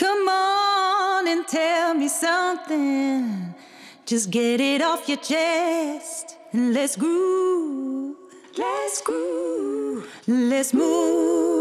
[0.00, 3.54] Come on and tell me something.
[4.06, 8.16] Just get it off your chest and let's groove.
[8.56, 10.06] Let's groove.
[10.26, 11.60] Let's move.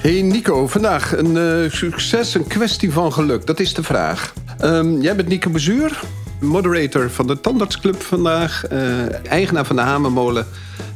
[0.00, 3.46] Hey Nico, vandaag een eh, succes, een kwestie van geluk.
[3.46, 4.32] Dat is de vraag.
[4.62, 6.00] Ehm, jij bent Nico Bezuur,
[6.40, 8.64] moderator van de Tandartsclub vandaag.
[8.64, 10.46] eh, eigenaar van de Hamermolen,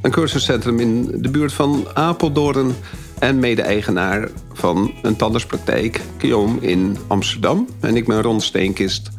[0.03, 2.75] een cursuscentrum in de buurt van Apeldoorn.
[3.19, 7.69] En mede-eigenaar van een tandartspraktijk, Kiom, in Amsterdam.
[7.81, 9.11] En ik ben Ron Steenkist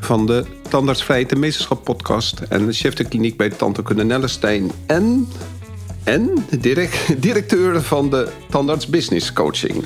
[0.00, 2.40] van de Tandartsvrijheid en Meesterschap podcast.
[2.48, 4.70] En de chef de kliniek bij Tandheelkunde Nellestein.
[4.86, 5.28] En
[6.04, 6.46] en
[7.18, 9.84] directeur van de Tandarts Business Coaching.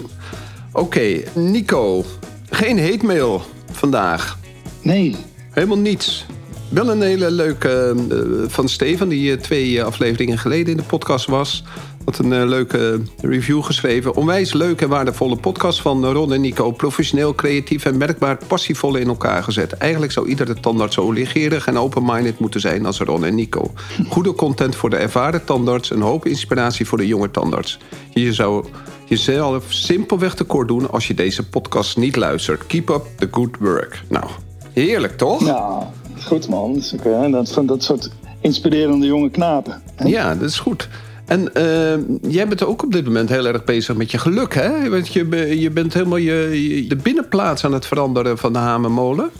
[0.72, 2.04] Oké, Nico.
[2.50, 3.44] Geen hate mail
[3.76, 4.38] vandaag.
[4.82, 5.16] Nee.
[5.50, 6.26] Helemaal niets.
[6.68, 8.16] Wel een hele leuke eh,
[8.48, 11.64] van Stefan, die eh, twee eh, afleveringen geleden in de podcast was.
[12.04, 14.14] Had een leuke review geschreven.
[14.14, 16.70] Onwijs leuke en waardevolle podcast van Ron en Nico.
[16.70, 19.72] Professioneel, creatief en merkbaar passievol in elkaar gezet.
[19.72, 23.72] Eigenlijk zou iedere tandarts zo legerig en open-minded moeten zijn als Ron en Nico.
[24.08, 25.90] Goede content voor de ervaren tandarts.
[25.90, 27.78] Een hoop inspiratie voor de jonge tandarts.
[28.10, 28.64] Je zou
[29.08, 32.66] jezelf simpelweg tekort doen als je deze podcast niet luistert.
[32.66, 34.02] Keep up the good work.
[34.08, 34.24] Nou,
[34.72, 35.44] heerlijk toch?
[35.46, 35.90] Ja,
[36.24, 36.82] goed man.
[37.02, 39.82] Dat, dat, van dat soort inspirerende jonge knapen.
[40.04, 40.88] Ja, dat is goed.
[41.26, 41.98] En eh,
[42.32, 44.90] jij bent ook op dit moment heel erg bezig met je geluk, hè?
[44.90, 45.28] Want je,
[45.60, 46.34] je bent helemaal je,
[46.74, 49.30] je- de binnenplaats aan het veranderen van de Hamermolen.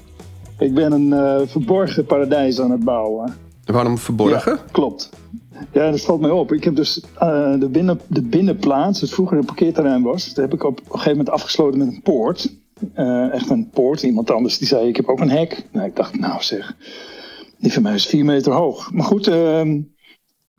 [0.59, 3.35] Ik ben een eh, verborgen paradijs aan het bouwen.
[3.65, 4.53] Waarom verborgen?
[4.53, 5.11] Ja, klopt.
[5.73, 6.53] Ja, dat valt mij op.
[6.53, 10.55] Ik heb dus eh, de, binnen, de binnenplaats, dat vroeger een parkeerterrein was, dat heb
[10.55, 12.55] ik op een gegeven moment afgesloten met een poort.
[12.95, 14.03] Eh, echt een poort.
[14.03, 15.67] Iemand anders die zei, ik heb ook een hek.
[15.73, 16.77] Nou, ik dacht, nou zeg,
[17.59, 18.93] die van mij is vier meter hoog.
[18.93, 19.81] Maar goed, ehm,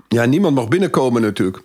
[0.08, 1.64] Ja, niemand mag binnenkomen natuurlijk.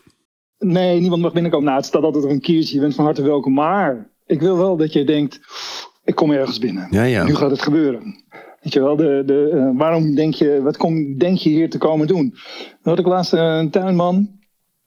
[0.58, 1.66] Nee, niemand mag binnenkomen.
[1.66, 2.74] Nou, het staat altijd op een kiertje.
[2.74, 3.52] Je bent van harte welkom.
[3.52, 5.40] Maar ik wil wel dat je denkt,
[6.04, 6.86] ik kom ergens binnen.
[6.90, 7.24] Ja, ja.
[7.24, 8.21] Nu gaat het gebeuren.
[8.62, 11.78] Weet je wel, de, de, eh, waarom denk je, wat kom, denk je hier te
[11.78, 12.30] komen doen?
[12.82, 14.14] Dan had ik laatst eh, een tuinman.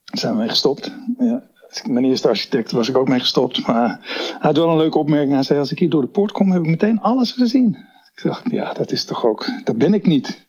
[0.04, 0.92] Daar zijn we mee gestopt.
[1.18, 1.42] Ja,
[1.88, 3.66] mijn eerste architect was ik ook mee gestopt.
[3.66, 5.32] Maar hij had wel een leuke opmerking.
[5.32, 7.76] Hij zei, als ik hier door de poort kom, heb ik meteen alles gezien.
[8.14, 10.46] Ik dacht, ja, dat is toch ook, dat ben ik niet.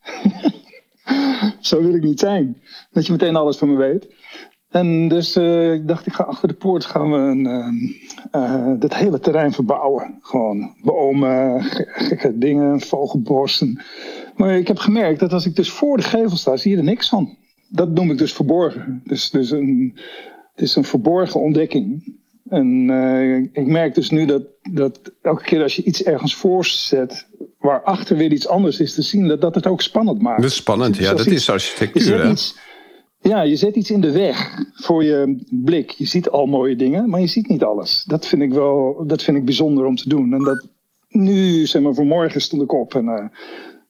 [1.60, 2.62] Zo wil ik niet zijn.
[2.92, 4.08] Dat je meteen alles van me weet.
[4.80, 7.46] En dus eh, ik dacht, ik ga achter de poort gaan we een,
[8.32, 10.18] eh, eh, dit hele terrein verbouwen.
[10.22, 13.82] Gewoon bomen, ge- gekke dingen, vogelborsten.
[14.36, 16.84] Maar ik heb gemerkt dat als ik dus voor de gevel sta, zie je er
[16.84, 17.38] niks van.
[17.70, 19.02] Dat noem ik dus verborgen.
[19.04, 19.94] Dus, dus een,
[20.54, 22.16] het is een verborgen ontdekking.
[22.50, 22.90] En
[23.54, 27.28] ik merk dus nu dat, dat elke keer als je iets ergens voorzet,
[27.60, 30.42] waarachter weer iets anders is te zien, dat dat het ook spannend maakt.
[30.42, 31.02] Dat is spannend, ja.
[31.04, 32.58] Zoals Dat iets- is architectuur, iets,
[33.28, 35.90] ja, je zet iets in de weg voor je blik.
[35.92, 38.04] Je ziet al mooie dingen, maar je ziet niet alles.
[38.08, 40.34] Dat vind ik wel dat vind ik bijzonder om te doen.
[40.34, 40.68] En dat
[41.10, 43.26] nu, zeg maar, vanmorgen stond ik op en eh,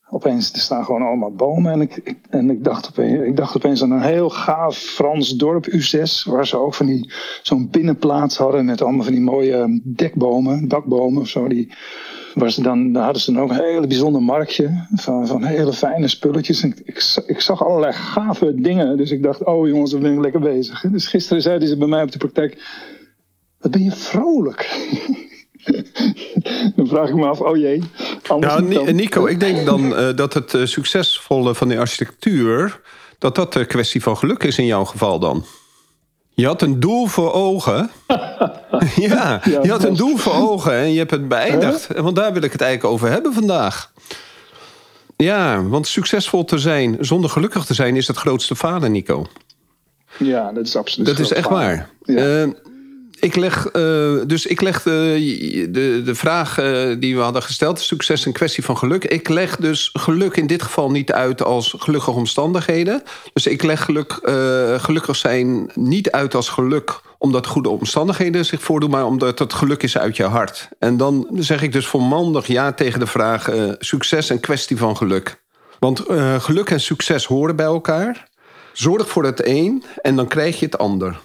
[0.10, 1.72] opeens er staan gewoon allemaal bomen.
[1.72, 5.36] En ik, ik- en ik dacht, opeens, ik dacht opeens aan een heel gaaf Frans
[5.36, 7.12] dorp, U6, waar ze ook van die
[7.44, 11.48] zo'n binnenplaats hadden met allemaal van die mooie dekbomen, dakbomen of zo.
[11.48, 11.74] Die,
[12.38, 15.74] Waar ze dan, daar hadden ze dan ook een hele bijzonder marktje van, van hele
[15.74, 16.62] fijne spulletjes.
[16.64, 18.98] En ik, ik, za- ik zag allerlei gave dingen.
[18.98, 20.82] Dus ik dacht, oh jongens, dan ben ik lekker bezig.
[20.82, 22.64] Dus gisteren zeiden ze bij mij op de praktijk,
[23.60, 24.88] wat ben je vrolijk.
[26.76, 27.82] dan vraag ik me af, oh jee.
[28.68, 28.96] Ni- dan.
[28.96, 32.82] Nico, ik denk dan eh, dat het eh, succesvolle van de architectuur...
[33.20, 35.46] dat dat een kwestie van geluk is in jouw geval dan.
[36.38, 37.90] Je had een doel voor ogen.
[39.10, 41.88] ja, je had een doel voor ogen en je hebt het beëindigd.
[41.96, 43.92] Want daar wil ik het eigenlijk over hebben vandaag.
[45.16, 47.96] Ja, want succesvol te zijn zonder gelukkig te zijn...
[47.96, 49.26] is het grootste falen, Nico.
[50.18, 51.66] Ja, dat is absoluut Dat is echt falen.
[51.68, 51.90] waar.
[52.16, 52.42] Ja.
[52.42, 52.48] Eh,
[53.20, 57.80] ik leg, eh, dus ik leg de, de, de vraag eh, die we hadden gesteld,
[57.80, 59.06] succes een kwestie van geluk.
[59.06, 63.04] Ik leg dus geluk in dit geval niet uit als gelukkige omstandigheden.
[63.34, 68.62] Dus ik leg geluk, eh, gelukkig zijn niet uit als geluk omdat goede omstandigheden zich
[68.62, 70.70] voordoen, maar omdat het geluk is uit je hart.
[70.80, 74.98] En dan zeg ik dus volmondig ja tegen de vraag: eh, succes een kwestie van
[74.98, 75.42] geluk.
[75.80, 78.28] Want eh, geluk en succes horen bij elkaar.
[78.74, 81.20] Zorg voor het een en dan krijg je het ander.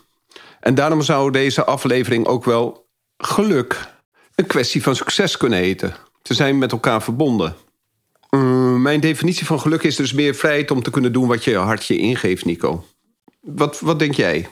[0.62, 2.87] En daarom zou deze aflevering ook wel
[3.17, 3.94] geluk
[4.35, 5.94] een kwestie van succes kunnen heten.
[6.23, 7.55] Ze zijn met elkaar verbonden.
[8.31, 11.56] Mm, mijn definitie van geluk is dus meer vrijheid om te kunnen doen wat je
[11.56, 12.85] hart je ingeeft, Nico.
[13.41, 14.49] Wat, wat denk jij?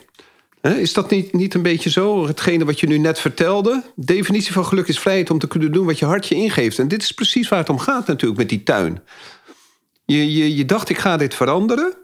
[0.61, 2.27] Is dat niet, niet een beetje zo?
[2.27, 3.83] Hetgene wat je nu net vertelde.
[3.95, 6.79] De definitie van geluk is vrijheid om te kunnen doen wat je hartje ingeeft.
[6.79, 9.01] En dit is precies waar het om gaat natuurlijk met die tuin.
[10.05, 12.00] Je, je, je dacht, ik ga dit veranderen.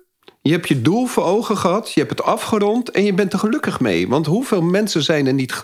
[0.47, 1.91] Je hebt je doel voor ogen gehad.
[1.93, 4.07] Je hebt het afgerond en je bent er gelukkig mee.
[4.07, 5.61] Want hoeveel mensen zijn er niet,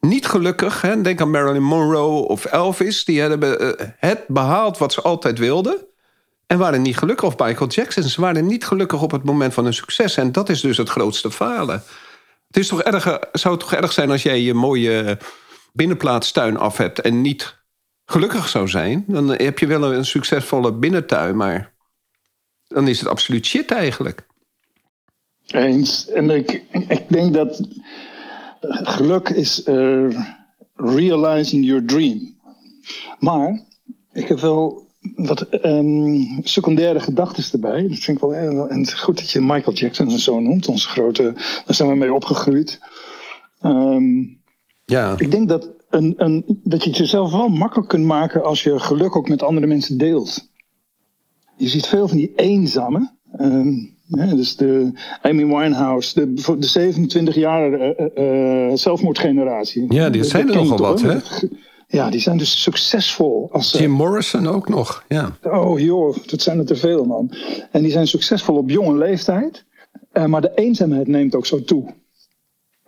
[0.00, 0.80] niet gelukkig?
[0.80, 1.00] Hè?
[1.00, 3.04] Denk aan Marilyn Monroe of Elvis.
[3.04, 5.86] Die hebben eh, het behaald wat ze altijd wilden.
[6.46, 7.26] En waren niet gelukkig.
[7.26, 8.02] Of Michael Jackson.
[8.02, 10.16] Ze waren niet gelukkig op het moment van hun succes.
[10.16, 11.82] En dat is dus het grootste falen.
[12.46, 15.18] Het is toch erg, zou het toch erg zijn als jij je mooie
[15.72, 17.58] binnenplaatstuin af hebt en niet
[18.04, 19.04] gelukkig zou zijn?
[19.06, 21.76] Dan heb je wel een succesvolle binnentuin, maar
[22.68, 24.26] dan is het absoluut shit eigenlijk.
[25.46, 26.08] Eens.
[26.08, 27.68] En ik, ik denk dat
[28.70, 30.26] geluk is uh,
[30.74, 32.36] realizing your dream.
[33.18, 33.66] Maar
[34.12, 37.88] ik heb wel wat um, secundaire gedachten erbij.
[37.88, 40.88] Dat vind ik wel en het is goed dat je Michael Jackson zo noemt, onze
[40.88, 41.32] grote.
[41.32, 42.78] Daar zijn we mee opgegroeid.
[43.62, 44.40] Um,
[44.84, 45.14] ja.
[45.18, 48.78] Ik denk dat, een, een, dat je het jezelf wel makkelijk kunt maken als je
[48.78, 50.50] geluk ook met andere mensen deelt.
[51.58, 53.10] Je ziet veel van die eenzame.
[53.40, 59.92] Um, dus de Amy Winehouse, de, de 27 jaar uh, uh, zelfmoordgeneratie.
[59.92, 61.16] Ja, die zijn er nogal wat, hè?
[61.86, 63.48] Ja, die zijn dus succesvol.
[63.52, 65.36] Als, Jim Morrison ook nog, ja.
[65.42, 67.30] Oh joh, dat zijn er te veel man.
[67.70, 69.64] En die zijn succesvol op jonge leeftijd.
[70.26, 71.94] Maar de eenzaamheid neemt ook zo toe.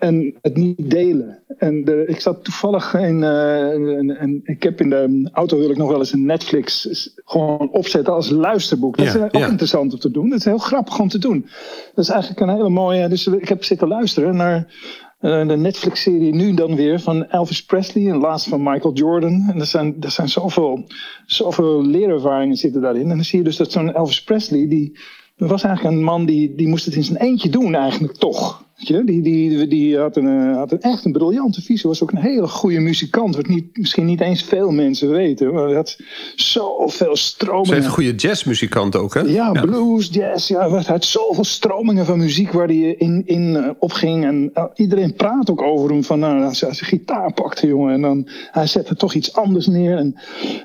[0.00, 1.42] En het niet delen.
[1.58, 3.22] En de, ik zat toevallig in.
[3.22, 6.88] Uh, ik heb in de auto wil ik nog wel eens een Netflix
[7.24, 8.96] gewoon opzetten als luisterboek.
[8.96, 10.28] Dat is ook interessant om te doen.
[10.28, 11.46] Dat is heel grappig om te doen.
[11.94, 13.08] Dat is eigenlijk een hele mooie.
[13.08, 14.74] Dus ik heb zitten luisteren naar
[15.20, 19.46] uh, de Netflix-serie nu dan weer van Elvis Presley en laatst van Michael Jordan.
[19.48, 20.86] En er zijn, er zijn zoveel,
[21.26, 23.02] zoveel leerervaringen zitten daarin.
[23.10, 24.98] En dan zie je dus dat zo'n Elvis Presley, die
[25.36, 28.68] was eigenlijk een man die, die moest het in zijn eentje doen eigenlijk toch.
[28.80, 31.88] Die, die, die had, een, eh, had een, echt een briljante visie.
[31.88, 33.36] Was ook een hele goede muzikant.
[33.36, 35.52] Wat niet, misschien niet eens veel mensen weten.
[35.52, 35.98] Maar hij had
[36.34, 37.66] zoveel stromingen.
[37.66, 39.20] Ze heeft een goede jazzmuzikant ook, hè?
[39.20, 40.48] Ja, blues, jazz.
[40.48, 44.24] Ja, hij had zoveel stromingen van muziek waar hij in, in uh, opging.
[44.24, 46.04] En uh, iedereen praat ook over hem.
[46.04, 47.94] Van, nou, als hij zijn gitaar pakte, jongen.
[47.94, 49.96] En dan hij zette toch iets anders neer.
[49.96, 50.14] En,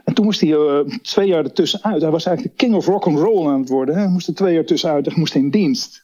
[0.03, 2.01] en toen moest hij uh, twee jaar ertussenuit.
[2.01, 3.95] Hij was eigenlijk de king of rock and roll aan het worden.
[3.95, 4.01] Hè?
[4.01, 5.06] Hij moest er twee jaar tussenuit.
[5.06, 6.03] Hij moest in dienst.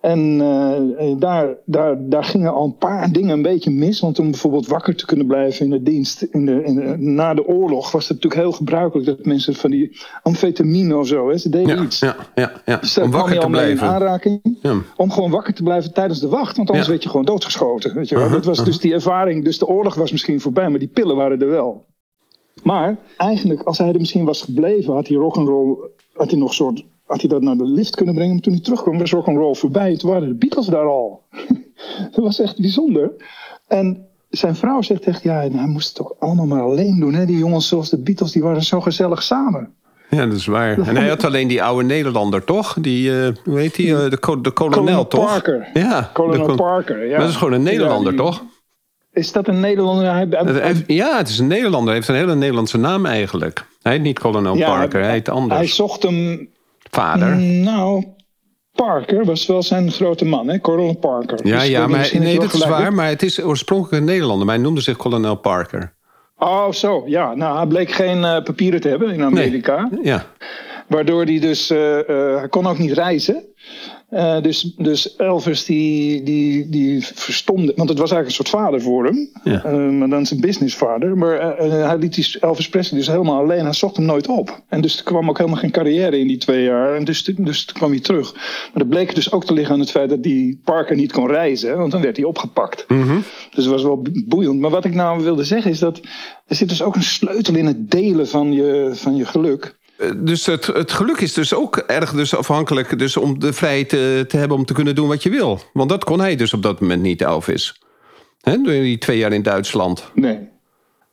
[0.00, 4.00] En uh, daar, daar, daar gingen al een paar dingen een beetje mis.
[4.00, 6.22] Want om bijvoorbeeld wakker te kunnen blijven in de dienst.
[6.22, 10.00] In de, in na de oorlog was het natuurlijk heel gebruikelijk dat mensen van die
[10.22, 11.28] amfetamine of zo.
[11.28, 11.98] Hè, ze deden ja, iets.
[11.98, 12.76] Ja, ja, ja.
[12.76, 13.86] Dus om wakker te blijven.
[13.86, 14.74] In aanraking, ja.
[14.96, 16.56] Om gewoon wakker te blijven tijdens de wacht.
[16.56, 17.94] Want anders werd je gewoon doodgeschoten.
[17.94, 18.24] Weet je wel.
[18.24, 19.44] Uh -huh, dat was dus die ervaring.
[19.44, 21.86] Dus de oorlog was misschien voorbij, maar die pillen waren er wel.
[22.62, 25.76] Maar eigenlijk, als hij er misschien was gebleven, had hij rock'n'roll.
[26.12, 28.32] Had hij nog een soort had hij dat naar de lift kunnen brengen.
[28.32, 29.96] Maar toen hij terugkwam was roll voorbij.
[29.96, 31.22] Toen waren de Beatles daar al.
[32.12, 33.10] dat was echt bijzonder.
[33.68, 37.14] En zijn vrouw zegt echt, ja, hij moest het toch allemaal maar alleen doen.
[37.14, 37.26] Hè?
[37.26, 39.74] Die jongens zoals de Beatles, die waren zo gezellig samen.
[40.10, 40.78] Ja, dat is waar.
[40.78, 42.76] En hij had alleen die oude Nederlander, toch?
[42.80, 43.86] Die, uh, hoe heet die?
[43.86, 45.26] Uh, de, de kolonel, toch?
[45.26, 45.70] Parker.
[45.72, 47.06] Ja, kolonel Parker.
[47.08, 47.18] Ja.
[47.18, 48.42] Dat is gewoon een Nederlander, ja, die, toch?
[49.12, 50.12] Is dat een Nederlander?
[50.12, 51.86] Hij, hij, ja, het is een Nederlander.
[51.86, 53.66] Hij heeft een hele Nederlandse naam eigenlijk.
[53.82, 55.60] Hij heet niet kolonel ja, Parker, hij heet anders.
[55.60, 56.49] Hij zocht hem
[56.90, 57.36] vader?
[57.36, 58.04] Nou,
[58.72, 60.60] Parker was wel zijn grote man, hè?
[60.60, 61.46] Colonel Parker.
[61.46, 62.92] Ja, dus ja maar, nee, dat is waar.
[62.92, 64.46] Maar het is oorspronkelijk een Nederlander.
[64.46, 65.94] Maar hij noemde zich kolonel Parker.
[66.38, 67.02] Oh, zo.
[67.06, 69.88] Ja, nou, hij bleek geen uh, papieren te hebben in Amerika.
[69.90, 70.04] Nee.
[70.04, 70.26] Ja.
[70.86, 71.70] Waardoor hij dus...
[71.70, 73.44] Uh, uh, hij kon ook niet reizen.
[74.10, 78.82] Uh, dus, dus Elvis die, die, die verstomde, want het was eigenlijk een soort vader
[78.82, 79.64] voor hem, ja.
[79.66, 81.18] uh, maar dan zijn businessvader.
[81.18, 84.62] Maar uh, hij liet die Elvis Presley dus helemaal alleen, hij zocht hem nooit op.
[84.68, 87.64] En dus er kwam ook helemaal geen carrière in die twee jaar, en dus, dus
[87.64, 88.34] kwam hij terug.
[88.34, 91.26] Maar dat bleek dus ook te liggen aan het feit dat die Parker niet kon
[91.26, 92.84] reizen, want dan werd hij opgepakt.
[92.88, 93.24] Mm -hmm.
[93.54, 94.60] Dus het was wel boeiend.
[94.60, 96.00] Maar wat ik nou wilde zeggen is dat
[96.46, 99.78] er zit dus ook een sleutel in het delen van je, van je geluk.
[100.16, 104.24] Dus het, het geluk is dus ook erg dus afhankelijk dus om de vrijheid te,
[104.28, 105.60] te, hebben om te kunnen doen wat je wil.
[105.72, 107.80] Want dat kon hij dus op dat moment niet, Elvis.
[108.40, 110.10] Hè, die twee jaar in Duitsland.
[110.14, 110.38] Nee,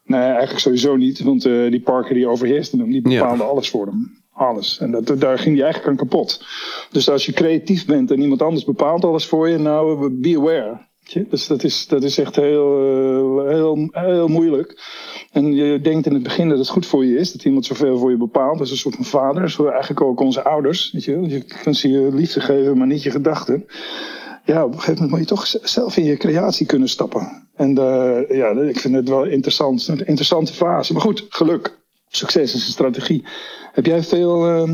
[0.04, 1.20] nee eigenlijk sowieso niet.
[1.20, 3.50] Want uh, die Parker die overheerste hem, die bepaalde ja.
[3.50, 4.24] alles voor hem.
[4.34, 4.80] Alles.
[4.80, 6.46] En dat, daar ging hij eigenlijk aan kapot.
[6.92, 10.86] Dus als je creatief bent en iemand anders bepaalt alles voor je, nou, be aware.
[11.14, 14.82] Dus dat is, dat is echt heel, heel, heel moeilijk.
[15.32, 17.98] En je denkt in het begin dat het goed voor je is, dat iemand zoveel
[17.98, 18.58] voor je bepaalt.
[18.58, 20.92] Dat is een soort van vader, zo eigenlijk ook onze ouders.
[20.92, 23.66] Weet je, je kunt ze je liefde geven, maar niet je gedachten.
[24.46, 27.48] Ja, op een gegeven moment moet je toch zelf in je creatie kunnen stappen.
[27.56, 29.88] En uh, ja, ik vind het wel interessant.
[29.88, 30.94] Een interessante fase.
[30.94, 31.78] Maar goed, geluk.
[32.08, 33.26] Succes is een strategie.
[33.72, 34.74] Heb jij veel uh,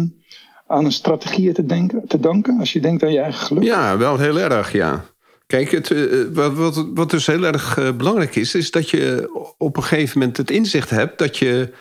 [0.68, 3.64] aan een strategie te, denken, te danken als je denkt aan je eigen geluk?
[3.64, 5.06] Ja, wel heel erg, ja.
[5.54, 9.30] Kijk, het, eh, wat, wat, wat dus heel erg eh, belangrijk is, is dat je
[9.58, 11.74] op een gegeven moment het inzicht hebt dat je.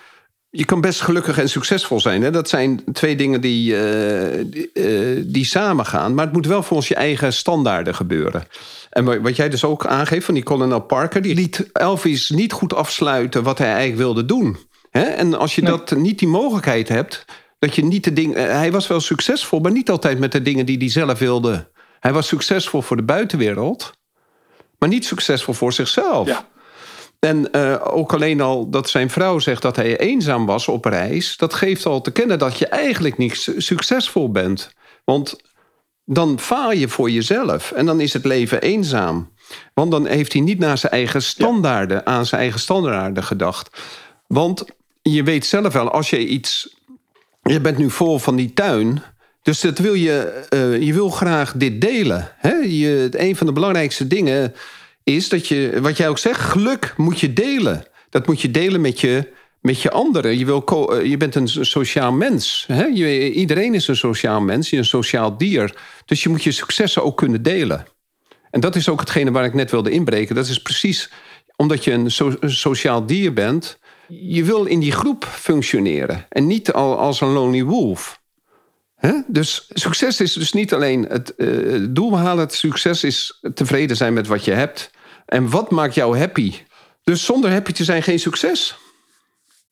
[0.51, 2.23] Je kan best gelukkig en succesvol zijn.
[2.23, 2.31] Hè?
[2.31, 6.15] Dat zijn twee dingen die, uh, die, die samengaan.
[6.15, 8.45] Maar het moet wel volgens je eigen standaarden gebeuren.
[8.91, 11.23] En wat jij dus ook aangeeft van die Colonel Parker...
[11.23, 14.57] die liet Elvis niet goed afsluiten wat hij eigenlijk wilde doen.
[14.91, 17.25] En als je dat niet die mogelijkheid hebt...
[17.59, 18.57] dat je niet de dingen...
[18.59, 21.71] Hij was wel succesvol, maar niet altijd met de dingen die hij zelf wilde
[22.03, 23.93] hij was succesvol voor de buitenwereld,
[24.79, 26.29] maar niet succesvol voor zichzelf.
[26.29, 26.49] Ja.
[27.19, 31.37] En uh, ook alleen al dat zijn vrouw zegt dat hij eenzaam was op reis,
[31.37, 34.73] dat geeft al te kennen dat je eigenlijk niet succesvol bent.
[35.05, 35.37] Want
[36.05, 39.33] dan faal je voor jezelf en dan is het leven eenzaam.
[39.75, 43.83] Want dan heeft hij niet naar zijn eigen standaarden, aan zijn eigen standaarden gedacht.
[44.27, 44.65] Want
[45.03, 46.77] je weet zelf wel, als je iets.
[47.43, 49.03] Je bent nu vol van die tuin.
[49.43, 52.33] Dus dat wil je, uh, je wil graag dit delen.
[52.37, 52.55] Hè?
[52.55, 54.55] Je, een van de belangrijkste dingen
[55.05, 57.85] is dat je, wat jij ook zegt, geluk moet je delen.
[58.11, 60.39] Dat moet je delen met je, met je anderen.
[60.39, 62.65] Je, wil uh, je bent een sociaal mens.
[62.73, 62.87] Hè?
[62.87, 65.75] Iedereen is een sociaal mens, je een sociaal dier.
[66.05, 67.87] Dus je moet je successen ook kunnen delen.
[68.51, 70.35] En dat is ook hetgene waar ik net wilde inbreken.
[70.35, 71.11] Dat is precies
[71.57, 73.79] omdat je een, een sociaal dier bent.
[74.09, 76.27] Je wil in die groep functioneren.
[76.29, 78.22] En niet al als een lonely wolf.
[79.27, 82.45] Dus succes is dus niet alleen het uh, doel behalen.
[82.45, 84.91] Het succes is tevreden zijn met wat je hebt.
[85.27, 86.55] En wat maakt jou happy?
[87.05, 88.77] Dus zonder happy te zijn geen succes.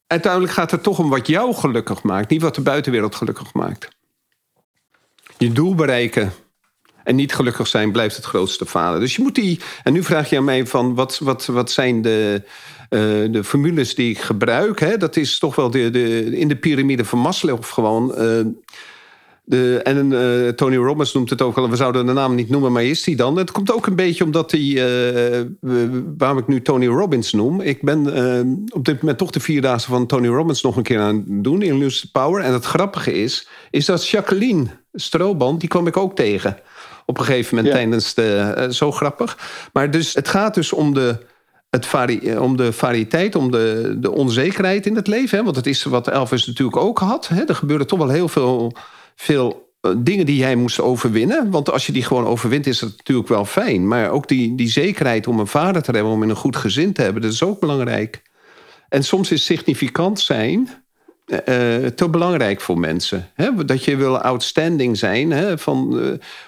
[0.07, 2.31] Uiteindelijk gaat het toch om wat jou gelukkig maakt.
[2.31, 3.89] Niet wat de buitenwereld gelukkig maakt.
[5.39, 6.33] Je doel bereiken
[7.05, 9.01] en niet gelukkig zijn blijft het grootste falen.
[9.01, 9.61] Dus je moet die...
[9.83, 12.43] En nu vraag je aan mij van wat, wat, wat zijn de...
[12.91, 16.57] Uh, de formules die ik gebruik, hè, dat is toch wel de, de, in de
[16.57, 18.15] piramide van Maslow gewoon.
[18.19, 18.41] Uh,
[19.51, 22.73] de, en uh, Tony Robbins noemt het ook al, we zouden de naam niet noemen,
[22.73, 23.37] maar is die dan?
[23.37, 25.47] Het komt ook een beetje omdat hij, uh,
[26.19, 27.61] waarom ik nu Tony Robbins noem.
[27.61, 31.01] Ik ben uh, op dit moment toch de vierdaagse van Tony Robbins nog een keer
[31.01, 32.43] aan het doen in Lucid Power.
[32.43, 36.57] En het grappige is, is dat Jacqueline Strooband, die kwam ik ook tegen
[37.07, 38.69] op een gegeven moment tijdens de.
[38.71, 39.39] zo grappig.
[39.73, 41.29] Maar dus, het gaat dus om de.
[41.71, 45.39] Het vari om de variëteit, om de, de onzekerheid in het leven.
[45.39, 45.45] Hè?
[45.45, 47.29] Want het is wat Elvis natuurlijk ook had.
[47.29, 47.45] Hè?
[47.45, 48.73] Er gebeurde toch wel heel veel
[49.21, 51.51] veel eh, dingen die jij moest overwinnen.
[51.51, 53.89] Want als je die gewoon overwint, is dat natuurlijk wel fijn.
[53.89, 56.93] Maar ook die, die zekerheid om een vader te hebben, om in een goed gezin
[56.93, 58.23] te hebben, dat is ook belangrijk.
[58.89, 60.69] En soms is significant zijn
[61.27, 61.37] uh,
[61.87, 63.31] te belangrijk voor mensen.
[63.35, 63.65] Hè?
[63.65, 65.31] Dat je wil outstanding zijn.
[65.31, 65.59] Hè?
[65.59, 66.01] Van,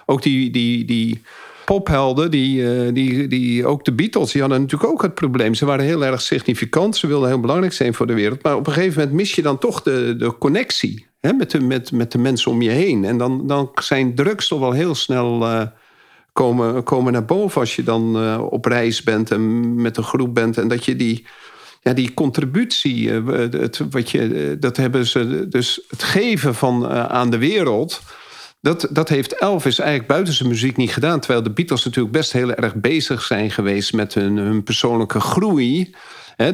[0.06, 1.22] ook die, die, die
[1.64, 5.54] pophelden, die, die, die, ook de Beatles, die hadden natuurlijk ook het probleem.
[5.54, 8.42] Ze waren heel erg significant, ze wilden heel belangrijk zijn voor de wereld.
[8.42, 11.60] Maar op een gegeven moment mis je dan toch de, de connectie met, de,
[11.92, 13.04] met, de mensen om je heen.
[13.04, 15.62] En dan, dan zijn drugs toch wel heel snel uh,
[16.32, 20.34] komen, komen naar boven als je dan uh, op reis bent en met een groep
[20.34, 20.58] bent.
[20.58, 21.26] En dat je die,
[21.82, 27.30] ja, die contributie, uh, het, wat je, dat hebben ze, dus het geven van aan
[27.30, 28.00] de wereld.
[28.60, 31.20] Dat, dat heeft Elvis eigenlijk buiten zijn muziek niet gedaan.
[31.20, 35.94] Terwijl de Beatles natuurlijk best heel erg bezig zijn geweest met hun, hun persoonlijke groei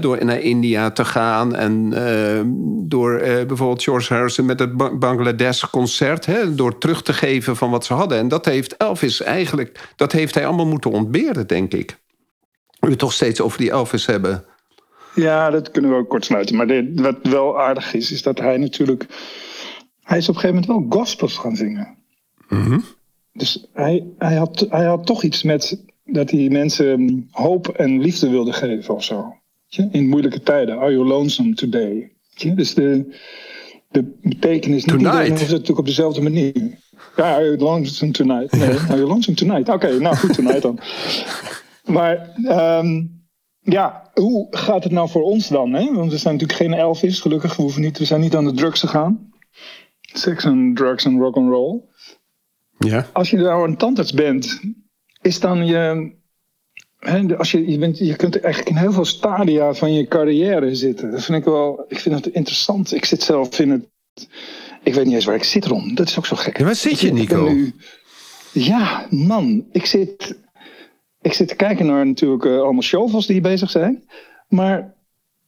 [0.00, 1.54] door naar India te gaan.
[1.54, 2.40] En uh,
[2.88, 6.28] door uh, bijvoorbeeld George Harrison met het Bangladesh-concert.
[6.56, 8.18] door terug te geven van wat ze hadden.
[8.18, 11.98] En dat heeft Elvis eigenlijk, dat heeft hij allemaal moeten ontberen, denk ik.
[12.80, 14.44] We het toch steeds over die Elvis hebben.
[15.14, 16.56] Ja, dat kunnen we ook kort sluiten.
[16.56, 19.06] Maar dit, wat wel aardig is, is dat hij natuurlijk.
[20.02, 21.96] Hij is op een gegeven moment wel gospels gaan zingen.
[22.48, 22.84] Mm
[23.32, 28.30] Dus hij, hij, had, hij had toch iets met dat hij mensen hoop en liefde
[28.30, 29.37] wilde geven of zo
[29.68, 30.78] in moeilijke tijden.
[30.78, 32.12] Are you lonesome today?
[32.54, 33.14] Dus de,
[33.90, 36.78] de betekenis niet iedereen is het natuurlijk op dezelfde manier.
[37.16, 38.52] Ja, are you lonesome tonight?
[38.52, 39.68] Nee, are you lonesome tonight?
[39.68, 40.78] Oké, nou goed, tonight dan.
[41.84, 42.34] Maar
[42.80, 43.18] um,
[43.60, 45.72] ja, hoe gaat het nou voor ons dan?
[45.72, 45.94] Hè?
[45.94, 47.56] Want we zijn natuurlijk geen Elvis, gelukkig.
[47.56, 49.32] We, hoeven niet, we zijn niet aan de drugs te gaan.
[50.00, 51.80] Sex en drugs en rock and roll.
[52.78, 53.06] Ja.
[53.12, 54.60] Als je nou een tandarts bent,
[55.20, 56.12] is dan je
[57.36, 61.10] als je, je, bent, je kunt eigenlijk in heel veel stadia van je carrière zitten.
[61.10, 62.94] Dat vind ik wel, ik vind het interessant.
[62.94, 63.86] Ik zit zelf in het,
[64.82, 65.94] ik weet niet eens waar ik zit Ron.
[65.94, 66.58] Dat is ook zo gek.
[66.58, 67.48] Ja, waar zit je Nico?
[67.48, 67.74] Nu,
[68.52, 70.38] ja man, ik zit,
[71.22, 74.08] ik zit te kijken naar natuurlijk uh, allemaal shovels die bezig zijn.
[74.48, 74.94] Maar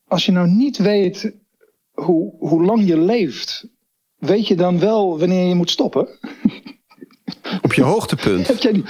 [0.09, 1.33] als je nou niet weet
[1.93, 3.67] hoe, hoe lang je leeft,
[4.19, 6.09] weet je dan wel wanneer je moet stoppen?
[7.63, 8.47] Op je hoogtepunt.
[8.49, 8.85] Heb jij die,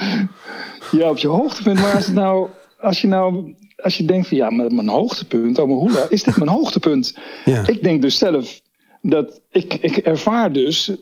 [0.91, 1.81] ja, op je hoogtepunt.
[1.81, 2.49] Maar als, het nou,
[2.81, 6.37] als je nou als je denkt van ja, mijn hoogtepunt, oh, maar hoe is dit
[6.37, 7.17] mijn hoogtepunt?
[7.45, 7.67] Ja.
[7.67, 8.61] Ik denk dus zelf
[9.03, 10.93] dat ik, ik ervaar dus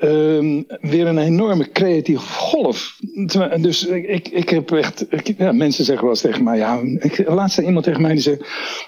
[0.00, 2.96] ehm, weer een enorme creatieve golf.
[3.60, 5.06] Dus ik, ik heb echt.
[5.10, 6.56] ik- ja, mensen zeggen wel eens tegen mij.
[6.58, 8.36] Ja, ik, laatst zei iemand tegen mij die zei.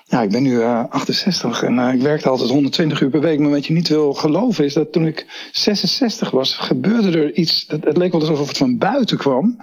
[0.05, 3.39] Ja, ik ben nu eh, 68 en eh, ik werkte altijd 120 uur per week.
[3.39, 7.65] Maar wat je niet wil geloven is dat toen ik 66 was, gebeurde er iets.
[7.69, 9.57] Het, het leek wel alsof het van buiten kwam.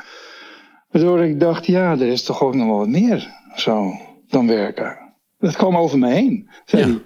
[0.94, 3.92] Waardoor ik dacht, ja, er is toch ook nog wel wat meer zo
[4.28, 4.98] dan werken.
[5.40, 6.88] Dat kwam over me heen, zei Ja.
[6.88, 7.02] hij.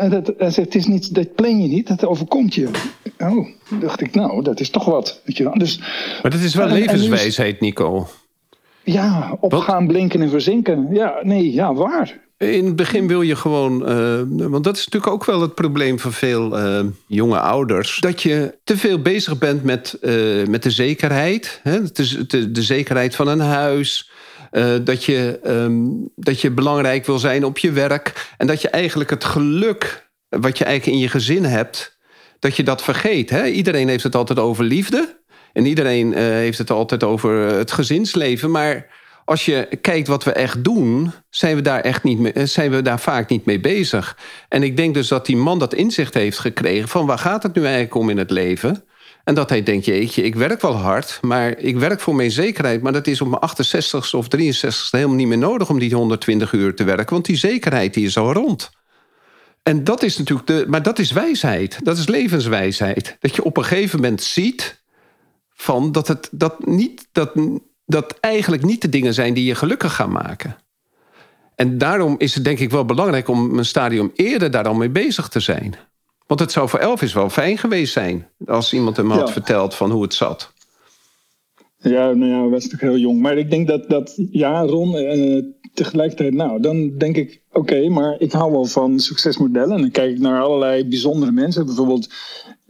[0.00, 2.70] Eh, dat, hij zegt, het is niet, dat plan je niet, dat overkomt je.
[3.18, 3.46] Oh,
[3.80, 5.20] dacht ik, nou, dat is toch wat.
[5.24, 5.54] Weet je wel.
[5.58, 5.78] Dus
[6.22, 8.06] Maar dat is wel En- en is- levenswijsheid, Nico.
[8.84, 10.88] ja, opgaan, blinken en verzinken.
[10.90, 12.20] Ja, nee, ja, waar.
[12.38, 15.98] In het begin wil je gewoon, eh, want dat is natuurlijk ook wel het probleem
[15.98, 20.70] van veel eh, jonge ouders, dat je te veel bezig bent met, eh, met de
[20.70, 21.82] zekerheid, hè?
[21.92, 24.10] De, de zekerheid van een huis,
[24.84, 29.10] dat, je, ehm, dat je belangrijk wil zijn op je werk en dat je eigenlijk
[29.10, 31.98] het geluk wat je eigenlijk in je gezin hebt,
[32.38, 33.30] dat je dat vergeet.
[33.30, 33.46] Hè?
[33.46, 38.86] Iedereen heeft het altijd over liefde en iedereen heeft het altijd over het gezinsleven, maar
[39.26, 42.70] als je kijkt wat we echt doen, zijn we daar echt niet mee, eh, zijn
[42.70, 44.18] we daar vaak niet mee bezig.
[44.48, 47.54] En ik denk dus dat die man dat inzicht heeft gekregen van waar gaat het
[47.54, 48.84] nu eigenlijk om in het leven?
[49.24, 52.82] En dat hij denkt, jeetje, ik werk wel hard, maar ik werk voor mijn zekerheid.
[52.82, 56.52] Maar dat is op mijn 68ste of 63ste helemaal niet meer nodig om die 120
[56.52, 57.12] uur te werken.
[57.12, 58.70] Want die zekerheid die is al rond.
[59.62, 60.64] En dat is natuurlijk de.
[60.68, 61.78] Maar dat is wijsheid.
[61.82, 63.16] Dat is levenswijsheid.
[63.20, 64.82] Dat je op een gegeven moment ziet
[65.54, 67.32] van dat het dat niet dat,
[67.86, 70.56] dat eigenlijk niet de dingen zijn die je gelukkig gaan maken.
[71.54, 74.90] En daarom is het denk ik wel belangrijk om een stadium eerder daar dan mee
[74.90, 75.74] bezig te zijn.
[76.26, 79.32] Want het zou voor Elvis wel fijn geweest zijn als iemand hem had Ja.
[79.32, 80.52] verteld van hoe het zat.
[81.78, 83.20] Ja, nou ja, was natuurlijk heel jong.
[83.20, 85.42] Maar ik denk dat, dat ja, Ron, eh,
[85.74, 89.74] tegelijkertijd, nou, dan denk ik, oké, maar ik hou wel van succesmodellen.
[89.74, 91.66] En dan kijk ik naar allerlei bijzondere mensen.
[91.66, 92.08] Bijvoorbeeld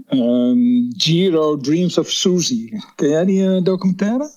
[0.07, 0.59] ehm,
[0.97, 2.85] Giro Dreams of Susie.
[2.95, 4.31] Ken jij die eh, documentaire?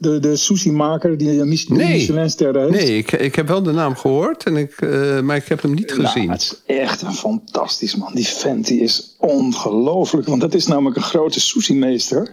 [0.00, 1.92] De, de sushi-maker die een Mich- Nee.
[1.92, 2.70] Michelin-ster heeft.
[2.70, 5.74] Nee, ik, ik heb wel de naam gehoord, en ik, eh, maar ik heb hem
[5.74, 6.26] niet gezien.
[6.26, 8.14] Nou, het is echt een fantastisch man.
[8.14, 10.26] Die vent die is ongelooflijk.
[10.26, 12.30] Want dat is namelijk een grote sushi-meester.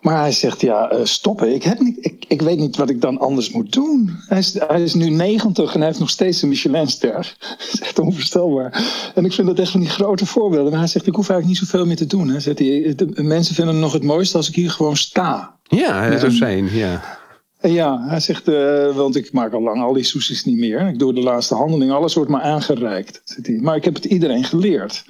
[0.00, 1.54] Maar hij zegt, ja, eh, stoppen.
[1.54, 4.16] Ik, heb niet, ik, ik weet niet wat ik dan anders moet doen.
[4.28, 7.36] Hij is, hij is nu 90 en hij heeft nog steeds een Michelin-ster.
[7.58, 8.82] Dat is echt onvoorstelbaar.
[9.14, 10.70] En ik vind dat echt van die grote voorbeelden.
[10.70, 12.28] Maar hij zegt, ik hoef eigenlijk niet zoveel meer te doen.
[12.28, 12.40] Hè.
[12.40, 15.56] Zegt hij, de, mensen vinden het nog het mooiste als ik hier gewoon sta.
[15.62, 17.16] Ja, een- zijn, ja.
[17.60, 20.88] Ja, hij zegt, eh, want ik maak al lang al die sushis niet meer.
[20.88, 23.20] Ik doe de laatste handeling, alles wordt me aangereikt.
[23.24, 23.58] zegt hij.
[23.62, 25.04] Maar ik heb het iedereen geleerd.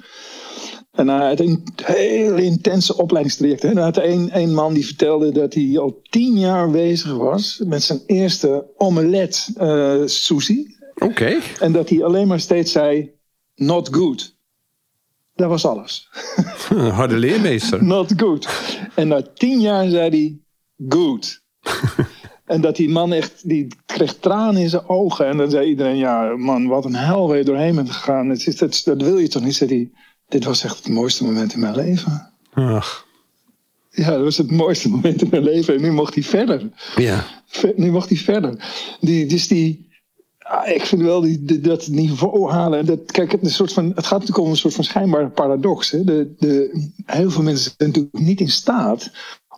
[0.99, 3.61] En hij had een hele intense opleidingstraject.
[3.61, 3.69] hè.
[3.69, 7.61] En hij had een, een man die vertelde dat hij al tien jaar bezig was
[7.65, 10.75] met zijn eerste omelet eh sushi.
[10.95, 11.37] Oké.
[11.59, 13.11] En dat hij alleen maar steeds zei,
[13.55, 14.35] not good.
[15.35, 16.09] Dat was alles.
[16.91, 17.83] Harde leermeester.
[17.95, 18.47] Not good.
[18.95, 20.39] En na tien jaar zei hij,
[20.89, 21.41] good.
[22.53, 25.25] en dat die man echt, die kreeg tranen in zijn ogen.
[25.27, 28.29] En dan zei iedereen, ja man, wat een hel waar je doorheen bent gegaan.
[28.29, 29.55] Het is, dat, dat wil je toch niet?
[29.55, 29.91] Zei hij,
[30.29, 32.31] dit was echt het mooiste moment in mijn leven.
[32.53, 33.07] Ach,
[33.89, 35.75] Ja, dat was het mooiste moment in mijn leven.
[35.75, 36.69] En nu mocht hij verder.
[36.95, 37.25] ja.
[37.45, 38.65] Ver- Nu mocht hij verder.
[38.99, 39.89] Die, dus die,
[40.39, 42.85] ah, ik vind wel die, die- dat niveau halen.
[42.85, 45.91] Dat, kijk, het, een soort van, het gaat natuurlijk om een soort van schijnbare paradox.
[45.91, 46.03] Hè?
[46.03, 49.11] De, de, heel veel mensen zijn natuurlijk niet in staat